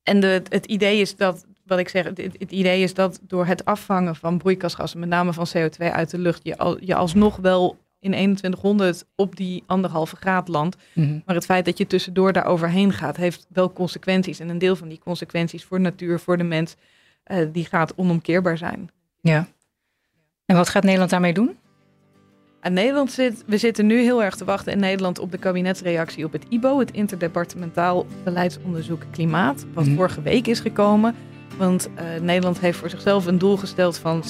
en 0.04 0.20
de, 0.20 0.41
het 0.50 0.65
idee 0.65 1.00
is 1.00 1.15
dat 1.15 1.46
wat 1.65 1.80
ik 1.80 1.89
zeg, 1.89 2.04
het, 2.04 2.17
het, 2.17 2.52
idee 2.52 2.84
is 2.84 2.94
dat 2.94 3.20
door 3.22 3.46
het 3.46 3.65
afvangen 3.65 4.15
van 4.15 4.38
broeikasgassen, 4.38 5.00
met 5.00 5.10
name 5.10 5.34
van 5.34 5.48
CO2 5.58 5.78
uit 5.78 6.10
de 6.10 6.17
lucht, 6.17 6.39
je, 6.44 6.58
al, 6.58 6.84
je 6.84 6.96
alsnog 6.96 7.36
wel 7.36 7.78
in 8.00 8.12
2100 8.12 9.06
op 9.15 9.36
die 9.36 9.63
anderhalve 9.65 10.15
graad 10.15 10.48
landt. 10.48 10.78
Mm-hmm. 10.94 11.22
Maar 11.26 11.36
het 11.36 11.46
feit 11.46 11.65
dat 11.65 11.78
je 11.78 11.88
tussendoor 11.88 12.34
daar 12.34 12.46
overheen 12.46 12.94
gaat, 12.94 13.17
heeft 13.17 13.46
wel 13.50 13.74
consequenties. 13.74 14.39
En 14.39 14.50
een 14.50 14.58
deel 14.58 14.76
van 14.76 14.88
die 14.88 15.00
consequenties 15.00 15.63
voor 15.63 15.78
de 15.78 15.84
natuur, 15.84 16.20
voor 16.20 16.38
de 16.38 16.44
mens, 16.44 16.76
uh, 17.32 17.48
die 17.52 17.65
gaat 17.65 17.96
onomkeerbaar 17.96 18.58
zijn. 18.58 18.89
Ja. 19.22 19.48
En 20.52 20.58
wat 20.58 20.70
gaat 20.70 20.84
Nederland 20.84 21.10
daarmee 21.10 21.34
doen? 21.34 21.58
En 22.62 22.74
Nederland 22.74 23.12
zit, 23.12 23.44
we 23.46 23.58
zitten 23.58 23.86
nu 23.86 24.02
heel 24.02 24.24
erg 24.24 24.36
te 24.36 24.46
wachten 24.46 24.74
in 24.74 24.80
Nederland 24.80 25.20
op 25.20 25.32
de 25.32 25.38
kabinetsreactie 25.38 26.26
op 26.26 26.32
het 26.32 26.46
IBO, 26.50 26.80
het 26.80 26.92
Interdepartementaal 26.92 28.06
Beleidsonderzoek 28.24 29.02
Klimaat, 29.12 29.66
wat 29.74 29.84
mm-hmm. 29.84 29.96
vorige 29.98 30.22
week 30.22 30.48
is 30.48 30.60
gekomen. 30.60 31.16
Want 31.58 31.90
uh, 31.96 32.22
Nederland 32.22 32.60
heeft 32.60 32.78
voor 32.78 32.90
zichzelf 32.90 33.26
een 33.26 33.38
doel 33.38 33.58
gesteld 33.58 33.98
van 33.98 34.24
60% 34.24 34.28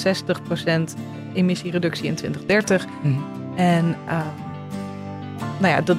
emissiereductie 1.34 2.06
in 2.06 2.14
2030. 2.14 2.86
Mm. 3.02 3.24
En 3.56 3.96
uh, 4.06 4.20
nou 5.58 5.72
ja, 5.72 5.80
dat, 5.80 5.96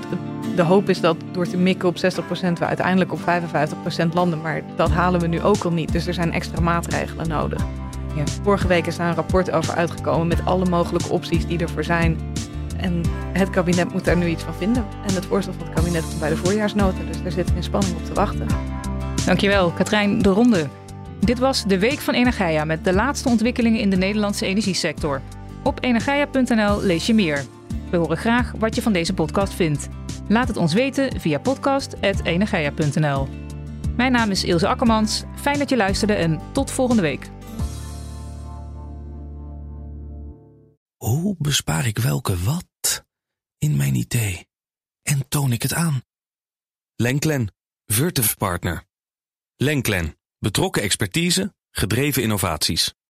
de 0.55 0.61
hoop 0.63 0.89
is 0.89 1.01
dat 1.01 1.17
door 1.31 1.47
te 1.47 1.57
mikken 1.57 1.87
op 1.89 1.95
60% 1.95 1.99
we 2.59 2.65
uiteindelijk 2.65 3.11
op 3.11 3.19
55% 3.19 3.23
landen. 4.13 4.41
Maar 4.41 4.61
dat 4.75 4.89
halen 4.89 5.19
we 5.19 5.27
nu 5.27 5.41
ook 5.41 5.63
al 5.63 5.71
niet. 5.71 5.91
Dus 5.91 6.07
er 6.07 6.13
zijn 6.13 6.33
extra 6.33 6.61
maatregelen 6.61 7.27
nodig. 7.27 7.65
Ja. 8.15 8.23
Vorige 8.43 8.67
week 8.67 8.87
is 8.87 8.97
daar 8.97 9.09
een 9.09 9.15
rapport 9.15 9.51
over 9.51 9.75
uitgekomen 9.75 10.27
met 10.27 10.45
alle 10.45 10.65
mogelijke 10.65 11.09
opties 11.09 11.47
die 11.47 11.59
ervoor 11.59 11.83
zijn. 11.83 12.17
En 12.77 13.01
het 13.33 13.49
kabinet 13.49 13.93
moet 13.93 14.05
daar 14.05 14.17
nu 14.17 14.27
iets 14.27 14.43
van 14.43 14.53
vinden. 14.53 14.85
En 15.07 15.15
het 15.15 15.25
voorstel 15.25 15.53
van 15.53 15.65
het 15.65 15.75
kabinet 15.75 16.03
komt 16.03 16.19
bij 16.19 16.29
de 16.29 16.37
voorjaarsnota. 16.37 16.97
Dus 17.07 17.35
daar 17.35 17.45
we 17.45 17.55
in 17.55 17.63
spanning 17.63 17.95
op 17.95 18.05
te 18.05 18.13
wachten. 18.13 18.47
Dankjewel, 19.25 19.71
Katrijn 19.71 20.21
de 20.21 20.29
Ronde. 20.29 20.67
Dit 21.19 21.39
was 21.39 21.63
de 21.63 21.79
Week 21.79 21.99
van 21.99 22.13
Energia 22.13 22.65
met 22.65 22.83
de 22.83 22.93
laatste 22.93 23.29
ontwikkelingen 23.29 23.79
in 23.79 23.89
de 23.89 23.97
Nederlandse 23.97 24.45
energiesector. 24.45 25.21
Op 25.63 25.83
energia.nl 25.83 26.81
lees 26.81 27.05
je 27.05 27.13
meer. 27.13 27.45
We 27.89 27.97
horen 27.97 28.17
graag 28.17 28.53
wat 28.59 28.75
je 28.75 28.81
van 28.81 28.93
deze 28.93 29.13
podcast 29.13 29.53
vindt. 29.53 29.87
Laat 30.27 30.47
het 30.47 30.57
ons 30.57 30.73
weten 30.73 31.19
via 31.19 31.39
podcast.energia.nl. 31.39 33.27
Mijn 33.95 34.11
naam 34.11 34.31
is 34.31 34.43
Ilse 34.43 34.67
Akkermans. 34.67 35.23
Fijn 35.35 35.59
dat 35.59 35.69
je 35.69 35.75
luisterde 35.75 36.13
en 36.13 36.39
tot 36.51 36.71
volgende 36.71 37.01
week. 37.01 37.29
Hoe 41.03 41.35
bespaar 41.39 41.85
ik 41.87 41.97
welke 41.97 42.37
wat 42.43 43.05
in 43.57 43.75
mijn 43.75 43.95
idee 43.95 44.47
en 45.01 45.27
toon 45.27 45.51
ik 45.51 45.61
het 45.61 45.73
aan? 45.73 46.01
Lenklen, 46.95 47.53
Virtuf 47.85 48.37
Partner. 48.37 48.85
Lenklen 49.55 50.17
Betrokken 50.37 50.81
expertise, 50.81 51.55
gedreven 51.71 52.21
innovaties. 52.21 52.93